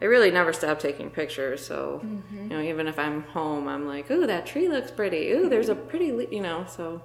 I 0.00 0.06
really 0.06 0.30
never 0.30 0.52
stop 0.52 0.78
taking 0.78 1.10
pictures. 1.10 1.64
So, 1.64 2.00
mm-hmm. 2.04 2.42
you 2.44 2.48
know, 2.48 2.60
even 2.60 2.86
if 2.86 2.98
I'm 2.98 3.22
home, 3.24 3.68
I'm 3.68 3.86
like, 3.86 4.10
ooh, 4.10 4.26
that 4.26 4.46
tree 4.46 4.68
looks 4.68 4.90
pretty. 4.90 5.30
Ooh, 5.30 5.48
there's 5.48 5.68
a 5.68 5.74
pretty, 5.74 6.12
le-, 6.12 6.24
you 6.24 6.40
know. 6.40 6.66
So, 6.68 7.02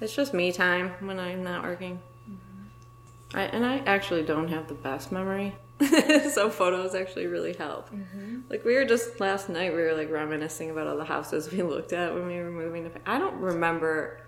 it's 0.00 0.14
just 0.14 0.32
me 0.32 0.52
time 0.52 0.92
when 1.00 1.18
I'm 1.18 1.42
not 1.42 1.62
working. 1.64 2.00
Mm-hmm. 2.28 3.38
I, 3.38 3.42
and 3.44 3.66
I 3.66 3.78
actually 3.78 4.22
don't 4.22 4.48
have 4.48 4.68
the 4.68 4.74
best 4.74 5.10
memory, 5.10 5.54
so 6.32 6.50
photos 6.50 6.94
actually 6.94 7.26
really 7.26 7.54
help. 7.54 7.90
Mm-hmm. 7.90 8.40
Like 8.48 8.64
we 8.64 8.74
were 8.74 8.84
just 8.84 9.20
last 9.20 9.48
night, 9.48 9.72
we 9.72 9.80
were 9.80 9.94
like 9.94 10.10
reminiscing 10.10 10.70
about 10.70 10.86
all 10.86 10.96
the 10.96 11.04
houses 11.04 11.50
we 11.50 11.62
looked 11.62 11.92
at 11.92 12.14
when 12.14 12.26
we 12.26 12.36
were 12.36 12.50
moving 12.50 12.84
to. 12.84 12.90
I 13.06 13.18
don't 13.18 13.36
remember, 13.36 14.20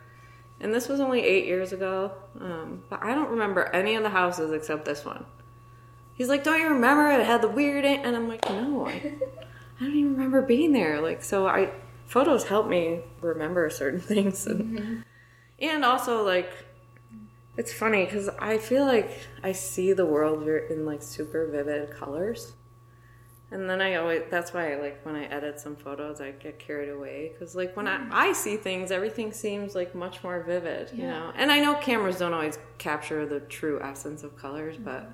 and 0.61 0.75
this 0.75 0.89
was 0.89 1.01
only 1.01 1.23
eight 1.23 1.47
years 1.47 1.73
ago, 1.73 2.13
um, 2.41 2.83
but 2.91 3.03
I 3.03 3.15
don't 3.15 3.31
remember 3.31 3.65
any 3.65 3.95
of 3.95 4.03
the 4.03 4.11
houses 4.11 4.53
except 4.53 4.85
this 4.85 5.05
one. 5.05 5.25
He's 6.15 6.29
like, 6.29 6.45
"Don't 6.45 6.61
you 6.61 6.69
remember 6.69 7.11
it 7.11 7.25
had 7.25 7.43
the 7.43 7.49
weird?" 7.49 7.85
an-" 7.85 8.05
And 8.05 8.15
I'm 8.15 8.29
like, 8.29 8.49
"No, 8.49 8.87
I, 8.87 8.93
I 9.81 9.85
don't 9.85 9.95
even 9.95 10.13
remember 10.13 10.43
being 10.43 10.73
there." 10.73 11.01
Like, 11.01 11.25
so 11.25 11.47
I 11.47 11.73
photos 12.07 12.45
help 12.45 12.69
me 12.69 13.01
remember 13.21 13.71
certain 13.71 14.01
things, 14.13 14.47
and 14.47 15.05
and 15.59 15.85
also 15.85 16.25
like 16.25 16.53
it's 17.57 17.73
funny 17.73 18.05
because 18.05 18.29
I 18.39 18.59
feel 18.59 18.85
like 18.87 19.11
I 19.43 19.53
see 19.53 19.93
the 19.93 20.07
world 20.07 20.47
in 20.47 20.85
like 20.87 21.03
super 21.03 21.47
vivid 21.47 21.91
colors. 21.91 22.53
And 23.53 23.69
then 23.69 23.81
I 23.81 23.97
always, 23.97 24.23
that's 24.31 24.55
why 24.55 24.73
I 24.73 24.77
like 24.77 25.05
when 25.05 25.17
I 25.17 25.25
edit 25.25 25.59
some 25.59 25.75
photos, 25.75 26.21
I 26.21 26.31
get 26.31 26.59
carried 26.59 26.89
away. 26.89 27.33
Because 27.33 27.57
like 27.57 27.77
when 27.77 27.89
I, 27.89 27.99
mm. 27.99 28.09
I 28.13 28.33
see 28.33 28.57
things, 28.57 28.93
everything 28.93 29.33
seems 29.33 29.75
like 29.75 29.95
much 29.95 30.23
more 30.23 30.41
vivid, 30.43 30.91
you 30.95 31.05
know? 31.05 31.33
And 31.35 31.51
I 31.51 31.59
know 31.59 31.75
cameras 31.75 32.19
don't 32.19 32.33
always 32.33 32.59
capture 32.79 33.27
the 33.27 33.41
true 33.41 33.81
essence 33.83 34.23
of 34.23 34.37
colors, 34.37 34.77
mm. 34.77 34.85
but 34.85 35.11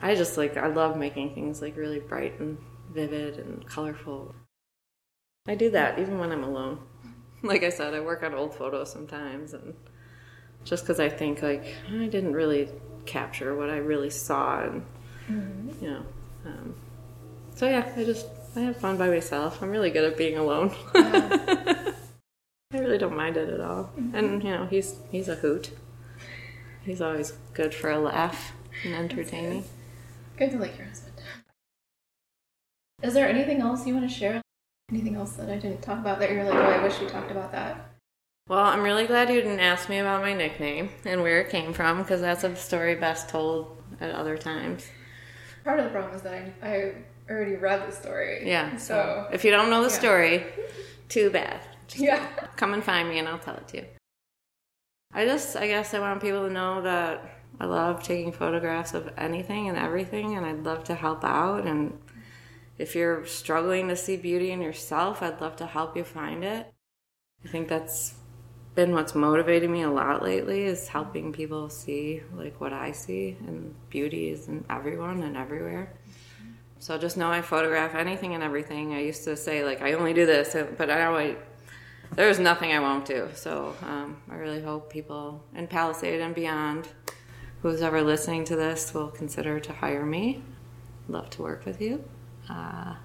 I 0.00 0.14
just 0.14 0.36
like, 0.36 0.56
I 0.56 0.66
love 0.66 0.96
making 0.98 1.34
things 1.34 1.62
like 1.62 1.76
really 1.76 2.00
bright 2.00 2.38
and 2.38 2.58
vivid 2.92 3.38
and 3.38 3.66
colorful. 3.66 4.34
I 5.48 5.54
do 5.54 5.70
that 5.70 5.98
even 5.98 6.18
when 6.18 6.32
I'm 6.32 6.44
alone. 6.44 6.80
Like 7.44 7.64
I 7.64 7.70
said, 7.70 7.92
I 7.92 7.98
work 7.98 8.22
on 8.22 8.34
old 8.34 8.54
photos 8.54 8.92
sometimes 8.92 9.52
and 9.52 9.74
just 10.64 10.84
because 10.84 11.00
I 11.00 11.08
think 11.08 11.42
like 11.42 11.74
I 11.88 12.06
didn't 12.06 12.34
really 12.34 12.68
capture 13.06 13.56
what 13.56 13.70
I 13.70 13.78
really 13.78 14.10
saw, 14.10 14.60
and 14.62 14.82
mm-hmm. 15.28 15.84
you 15.84 15.90
know, 15.90 16.02
um, 16.46 16.74
so 17.62 17.68
yeah, 17.68 17.88
I 17.96 18.02
just 18.02 18.26
I 18.56 18.60
have 18.62 18.76
fun 18.78 18.96
by 18.96 19.08
myself. 19.08 19.62
I'm 19.62 19.70
really 19.70 19.90
good 19.90 20.02
at 20.02 20.16
being 20.16 20.36
alone. 20.36 20.74
I 20.96 21.94
really 22.72 22.98
don't 22.98 23.16
mind 23.16 23.36
it 23.36 23.48
at 23.48 23.60
all, 23.60 23.84
mm-hmm. 23.84 24.16
and 24.16 24.42
you 24.42 24.50
know, 24.50 24.66
he's 24.66 24.96
he's 25.12 25.28
a 25.28 25.36
hoot. 25.36 25.70
He's 26.84 27.00
always 27.00 27.34
good 27.54 27.72
for 27.72 27.88
a 27.88 28.00
laugh 28.00 28.50
and 28.82 28.92
entertaining. 28.92 29.64
Good 30.36 30.50
to 30.50 30.58
like 30.58 30.76
your 30.76 30.88
husband. 30.88 31.14
Is 33.00 33.14
there 33.14 33.28
anything 33.28 33.60
else 33.60 33.86
you 33.86 33.94
want 33.94 34.10
to 34.10 34.12
share? 34.12 34.42
Anything 34.90 35.14
else 35.14 35.34
that 35.34 35.48
I 35.48 35.54
didn't 35.54 35.82
talk 35.82 36.00
about 36.00 36.18
that 36.18 36.32
you're 36.32 36.42
like, 36.42 36.54
oh, 36.54 36.80
I 36.80 36.82
wish 36.82 36.98
we 36.98 37.06
talked 37.06 37.30
about 37.30 37.52
that? 37.52 37.92
Well, 38.48 38.58
I'm 38.58 38.82
really 38.82 39.06
glad 39.06 39.28
you 39.28 39.40
didn't 39.40 39.60
ask 39.60 39.88
me 39.88 39.98
about 39.98 40.20
my 40.20 40.34
nickname 40.34 40.90
and 41.04 41.22
where 41.22 41.40
it 41.40 41.50
came 41.50 41.72
from 41.72 41.98
because 41.98 42.22
that's 42.22 42.42
a 42.42 42.56
story 42.56 42.96
best 42.96 43.28
told 43.28 43.80
at 44.00 44.12
other 44.12 44.36
times. 44.36 44.88
Part 45.62 45.78
of 45.78 45.84
the 45.84 45.92
problem 45.92 46.16
is 46.16 46.22
that 46.22 46.34
I, 46.34 46.68
I 46.68 46.94
already 47.30 47.56
read 47.56 47.88
the 47.88 47.92
story. 47.92 48.42
Yeah. 48.44 48.76
So, 48.76 49.28
if 49.32 49.44
you 49.44 49.50
don't 49.50 49.70
know 49.70 49.82
the 49.82 49.88
yeah. 49.88 49.98
story, 49.98 50.44
too 51.08 51.30
bad. 51.30 51.60
Just 51.88 52.02
yeah. 52.02 52.26
come 52.56 52.74
and 52.74 52.82
find 52.82 53.08
me 53.08 53.18
and 53.18 53.28
I'll 53.28 53.38
tell 53.38 53.56
it 53.56 53.68
to 53.68 53.76
you. 53.78 53.84
I 55.12 55.26
just, 55.26 55.56
I 55.56 55.66
guess 55.66 55.92
I 55.92 55.98
want 55.98 56.22
people 56.22 56.46
to 56.46 56.52
know 56.52 56.82
that 56.82 57.42
I 57.60 57.66
love 57.66 58.02
taking 58.02 58.32
photographs 58.32 58.94
of 58.94 59.12
anything 59.18 59.68
and 59.68 59.76
everything 59.76 60.36
and 60.36 60.46
I'd 60.46 60.64
love 60.64 60.84
to 60.84 60.94
help 60.94 61.22
out. 61.22 61.66
And 61.66 61.98
if 62.78 62.94
you're 62.94 63.26
struggling 63.26 63.88
to 63.88 63.96
see 63.96 64.16
beauty 64.16 64.50
in 64.50 64.62
yourself, 64.62 65.22
I'd 65.22 65.40
love 65.40 65.56
to 65.56 65.66
help 65.66 65.96
you 65.96 66.04
find 66.04 66.42
it. 66.42 66.72
I 67.44 67.48
think 67.48 67.68
that's 67.68 68.14
been 68.74 68.94
what's 68.94 69.14
motivated 69.14 69.68
me 69.68 69.82
a 69.82 69.90
lot 69.90 70.22
lately 70.22 70.62
is 70.62 70.88
helping 70.88 71.30
people 71.32 71.68
see 71.68 72.22
like 72.32 72.58
what 72.58 72.72
I 72.72 72.92
see 72.92 73.36
and 73.46 73.74
beauty 73.90 74.30
is 74.30 74.48
in 74.48 74.64
everyone 74.70 75.22
and 75.22 75.36
everywhere. 75.36 75.92
So 76.82 76.98
just 76.98 77.16
know 77.16 77.30
I 77.30 77.42
photograph 77.42 77.94
anything 77.94 78.34
and 78.34 78.42
everything. 78.42 78.92
I 78.92 79.02
used 79.02 79.22
to 79.22 79.36
say 79.36 79.64
like 79.64 79.82
I 79.82 79.92
only 79.92 80.12
do 80.12 80.26
this, 80.26 80.56
but 80.76 80.90
I 80.90 80.98
know 80.98 81.36
there's 82.16 82.40
nothing 82.40 82.72
I 82.72 82.80
won't 82.80 83.04
do. 83.04 83.28
So 83.36 83.76
um, 83.82 84.16
I 84.28 84.34
really 84.34 84.60
hope 84.60 84.92
people 84.92 85.44
in 85.54 85.68
Palisade 85.68 86.20
and 86.20 86.34
beyond, 86.34 86.88
who's 87.60 87.82
ever 87.82 88.02
listening 88.02 88.44
to 88.46 88.56
this, 88.56 88.92
will 88.92 89.12
consider 89.12 89.60
to 89.60 89.72
hire 89.72 90.04
me. 90.04 90.42
Love 91.06 91.30
to 91.30 91.42
work 91.42 91.64
with 91.64 91.80
you. 91.80 92.02
Uh, 92.50 92.96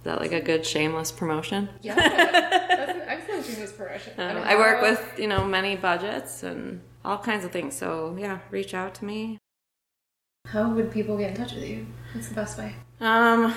is 0.00 0.04
that 0.04 0.20
like 0.20 0.32
a 0.32 0.42
good 0.42 0.66
shameless 0.66 1.10
promotion? 1.10 1.70
Yeah, 1.80 1.94
that's 1.94 2.92
an 2.92 3.04
excellent 3.06 3.46
shameless 3.46 3.72
promotion. 3.72 4.12
Uh, 4.18 4.44
I 4.44 4.54
work 4.54 4.82
with 4.82 5.18
you 5.18 5.28
know 5.28 5.46
many 5.46 5.76
budgets 5.76 6.42
and 6.42 6.82
all 7.06 7.16
kinds 7.16 7.46
of 7.46 7.52
things. 7.52 7.74
So 7.74 8.18
yeah, 8.20 8.40
reach 8.50 8.74
out 8.74 8.94
to 8.96 9.06
me. 9.06 9.38
How 10.50 10.70
would 10.70 10.90
people 10.90 11.18
get 11.18 11.30
in 11.32 11.36
touch 11.36 11.52
with 11.52 11.64
you? 11.64 11.86
What's 12.14 12.28
the 12.28 12.34
best 12.34 12.58
way? 12.58 12.74
Um, 13.00 13.54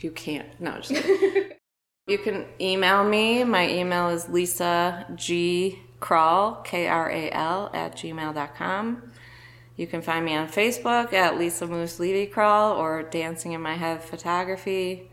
you 0.00 0.10
can't. 0.10 0.48
No, 0.60 0.80
just 0.80 0.90
you 2.06 2.18
can 2.18 2.46
email 2.60 3.04
me. 3.04 3.44
My 3.44 3.68
email 3.68 4.08
is 4.08 4.28
Lisa 4.28 5.06
G 5.14 5.78
Kral 6.00 6.64
K 6.64 6.88
R 6.88 7.08
A 7.10 7.30
L 7.30 7.70
at 7.72 7.96
gmail.com. 7.96 9.12
You 9.76 9.86
can 9.86 10.02
find 10.02 10.24
me 10.24 10.34
on 10.34 10.48
Facebook 10.48 11.12
at 11.12 11.38
Lisa 11.38 11.66
Moose 11.66 12.00
Levy 12.00 12.26
Kral 12.32 12.76
or 12.76 13.02
Dancing 13.04 13.52
in 13.52 13.60
My 13.60 13.74
Head 13.74 14.02
Photography. 14.02 15.10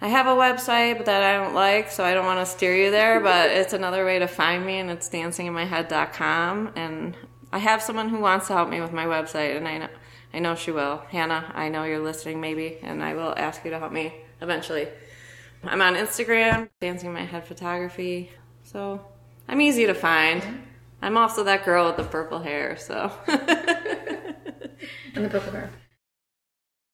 I 0.00 0.08
have 0.08 0.26
a 0.26 0.30
website 0.30 0.96
but 0.96 1.06
that 1.06 1.22
I 1.22 1.44
don't 1.44 1.54
like, 1.54 1.90
so 1.90 2.04
I 2.04 2.14
don't 2.14 2.24
want 2.24 2.40
to 2.40 2.46
steer 2.46 2.74
you 2.74 2.90
there, 2.90 3.20
but 3.20 3.50
it's 3.50 3.74
another 3.74 4.06
way 4.06 4.18
to 4.18 4.26
find 4.26 4.64
me, 4.64 4.78
and 4.78 4.90
it's 4.90 5.10
dancinginmyhead.com. 5.10 6.72
And 6.74 7.16
I 7.52 7.58
have 7.58 7.82
someone 7.82 8.08
who 8.08 8.20
wants 8.20 8.46
to 8.46 8.52
help 8.52 8.68
me 8.68 8.80
with 8.80 8.92
my 8.92 9.06
website, 9.06 9.56
and 9.56 9.66
I 9.66 9.78
know, 9.78 9.88
I 10.32 10.38
know 10.38 10.54
she 10.54 10.70
will. 10.70 10.98
Hannah, 11.10 11.50
I 11.54 11.68
know 11.68 11.84
you're 11.84 11.98
listening, 11.98 12.40
maybe, 12.40 12.78
and 12.82 13.02
I 13.02 13.14
will 13.14 13.34
ask 13.36 13.64
you 13.64 13.70
to 13.70 13.78
help 13.78 13.92
me 13.92 14.14
eventually. 14.40 14.86
I'm 15.64 15.82
on 15.82 15.94
Instagram, 15.94 16.68
Dancing 16.80 17.12
My 17.12 17.24
Head 17.24 17.44
Photography, 17.44 18.30
so 18.62 19.04
I'm 19.48 19.60
easy 19.60 19.86
to 19.86 19.94
find. 19.94 20.42
Mm-hmm. 20.42 20.56
I'm 21.02 21.16
also 21.16 21.44
that 21.44 21.64
girl 21.64 21.86
with 21.86 21.96
the 21.96 22.04
purple 22.04 22.38
hair, 22.38 22.76
so. 22.76 23.10
and 23.26 23.38
the 25.14 25.28
purple 25.28 25.52
hair. 25.52 25.70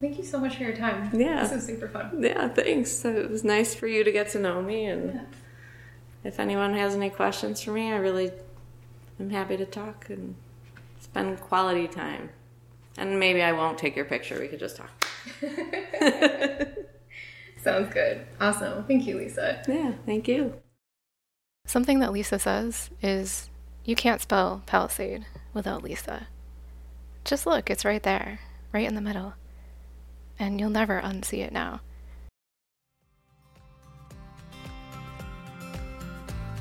Thank 0.01 0.19
you 0.19 0.25
so 0.25 0.39
much 0.39 0.57
for 0.57 0.63
your 0.63 0.77
time. 0.77 1.11
Yeah. 1.19 1.43
This 1.43 1.53
was 1.53 1.67
super 1.67 1.89
fun. 1.89 2.23
Yeah, 2.23 2.49
thanks. 2.49 3.05
It 3.05 3.31
was 3.31 3.45
nice 3.45 3.75
for 3.75 3.87
you 3.87 4.05
to 4.05 4.13
get 4.13 4.31
to 4.31 4.39
know 4.39 4.61
me. 4.61 4.87
And 4.87 5.15
yeah. 5.15 5.25
if 6.23 6.39
anyone 6.39 6.75
has 6.75 6.95
any 6.95 7.09
questions 7.11 7.63
for 7.63 7.73
me, 7.73 7.93
I 7.93 7.97
really 7.97 8.31
am 9.19 9.31
happy 9.31 9.57
to 9.57 9.65
talk 9.65 10.11
and 10.11 10.35
spend 11.17 11.41
quality 11.41 11.89
time. 11.89 12.31
And 12.99 13.19
maybe 13.19 13.43
I 13.43 13.53
won't 13.53 13.79
take 13.79 13.97
your 13.97 14.05
picture. 14.05 14.39
We 14.39 14.49
could 14.49 14.59
just 14.59 14.77
talk. 14.77 14.91
Sounds 17.63 17.93
good. 17.93 18.27
Awesome. 18.41 18.85
Thank 18.85 19.07
you, 19.07 19.17
Lisa. 19.17 19.63
Yeah, 19.69 19.93
thank 20.05 20.29
you. 20.29 20.55
Something 21.67 22.01
that 22.01 22.13
Lisa 22.13 22.39
says 22.39 22.91
is 23.03 23.51
you 23.85 23.97
can't 23.97 24.21
spell 24.21 24.63
Palisade 24.67 25.27
without 25.53 25.83
Lisa. 25.83 26.29
Just 27.25 27.47
look, 27.47 27.71
it's 27.71 27.85
right 27.85 28.03
there, 28.03 28.41
right 28.73 28.87
in 28.87 28.95
the 28.95 29.01
middle 29.01 29.35
and 30.39 30.61
you'll 30.61 30.71
never 30.71 31.01
unsee 31.01 31.39
it 31.39 31.53
now. 31.53 31.81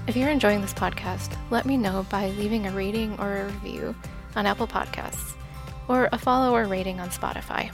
If 0.08 0.16
you're 0.16 0.30
enjoying 0.30 0.62
this 0.62 0.74
podcast, 0.74 1.36
let 1.50 1.66
me 1.66 1.78
know 1.78 2.06
by 2.10 2.30
leaving 2.30 2.68
a 2.68 2.72
rating 2.72 3.20
or 3.20 3.38
a 3.38 3.46
review 3.46 3.96
on 4.36 4.46
Apple 4.46 4.68
Podcasts 4.68 5.36
or 5.88 6.10
a 6.12 6.18
follow 6.18 6.56
or 6.56 6.66
rating 6.66 7.00
on 7.00 7.10
Spotify. 7.10 7.72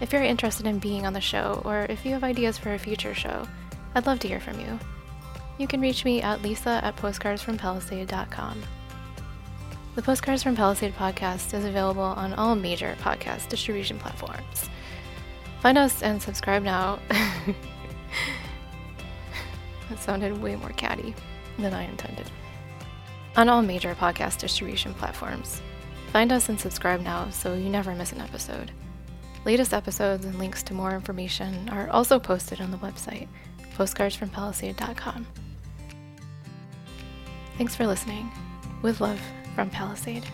If 0.00 0.12
you're 0.12 0.22
interested 0.22 0.66
in 0.66 0.78
being 0.78 1.06
on 1.06 1.12
the 1.12 1.20
show 1.20 1.60
or 1.64 1.86
if 1.90 2.04
you 2.04 2.12
have 2.12 2.24
ideas 2.24 2.56
for 2.56 2.72
a 2.72 2.78
future 2.78 3.14
show, 3.14 3.46
I'd 3.94 4.06
love 4.06 4.18
to 4.20 4.28
hear 4.28 4.40
from 4.40 4.58
you. 4.60 4.78
You 5.58 5.66
can 5.66 5.80
reach 5.80 6.04
me 6.04 6.22
at 6.22 6.42
lisa 6.42 6.80
at 6.82 6.96
postcardsfrompalisade.com. 6.96 8.62
The 9.96 10.02
Postcards 10.02 10.42
from 10.42 10.56
Palisade 10.56 10.94
podcast 10.94 11.52
is 11.52 11.64
available 11.64 12.00
on 12.02 12.32
all 12.34 12.54
major 12.54 12.96
podcast 13.02 13.48
distribution 13.48 13.98
platforms. 13.98 14.70
Find 15.60 15.76
us 15.76 16.02
and 16.02 16.22
subscribe 16.22 16.62
now. 16.62 17.00
that 19.90 19.98
sounded 19.98 20.40
way 20.40 20.56
more 20.56 20.70
catty 20.70 21.14
than 21.58 21.74
I 21.74 21.82
intended. 21.82 22.30
On 23.36 23.48
all 23.48 23.62
major 23.62 23.94
podcast 23.94 24.38
distribution 24.38 24.94
platforms. 24.94 25.62
Find 26.12 26.32
us 26.32 26.48
and 26.48 26.58
subscribe 26.58 27.00
now 27.00 27.30
so 27.30 27.54
you 27.54 27.68
never 27.68 27.94
miss 27.94 28.12
an 28.12 28.20
episode. 28.20 28.72
Latest 29.44 29.72
episodes 29.72 30.24
and 30.24 30.38
links 30.38 30.62
to 30.64 30.74
more 30.74 30.94
information 30.94 31.68
are 31.70 31.88
also 31.90 32.18
posted 32.18 32.60
on 32.60 32.70
the 32.70 32.76
website, 32.78 33.28
postcardsfrompalisade.com. 33.76 35.26
Thanks 37.56 37.74
for 37.76 37.86
listening. 37.86 38.30
With 38.82 39.00
love, 39.00 39.20
from 39.54 39.70
Palisade. 39.70 40.26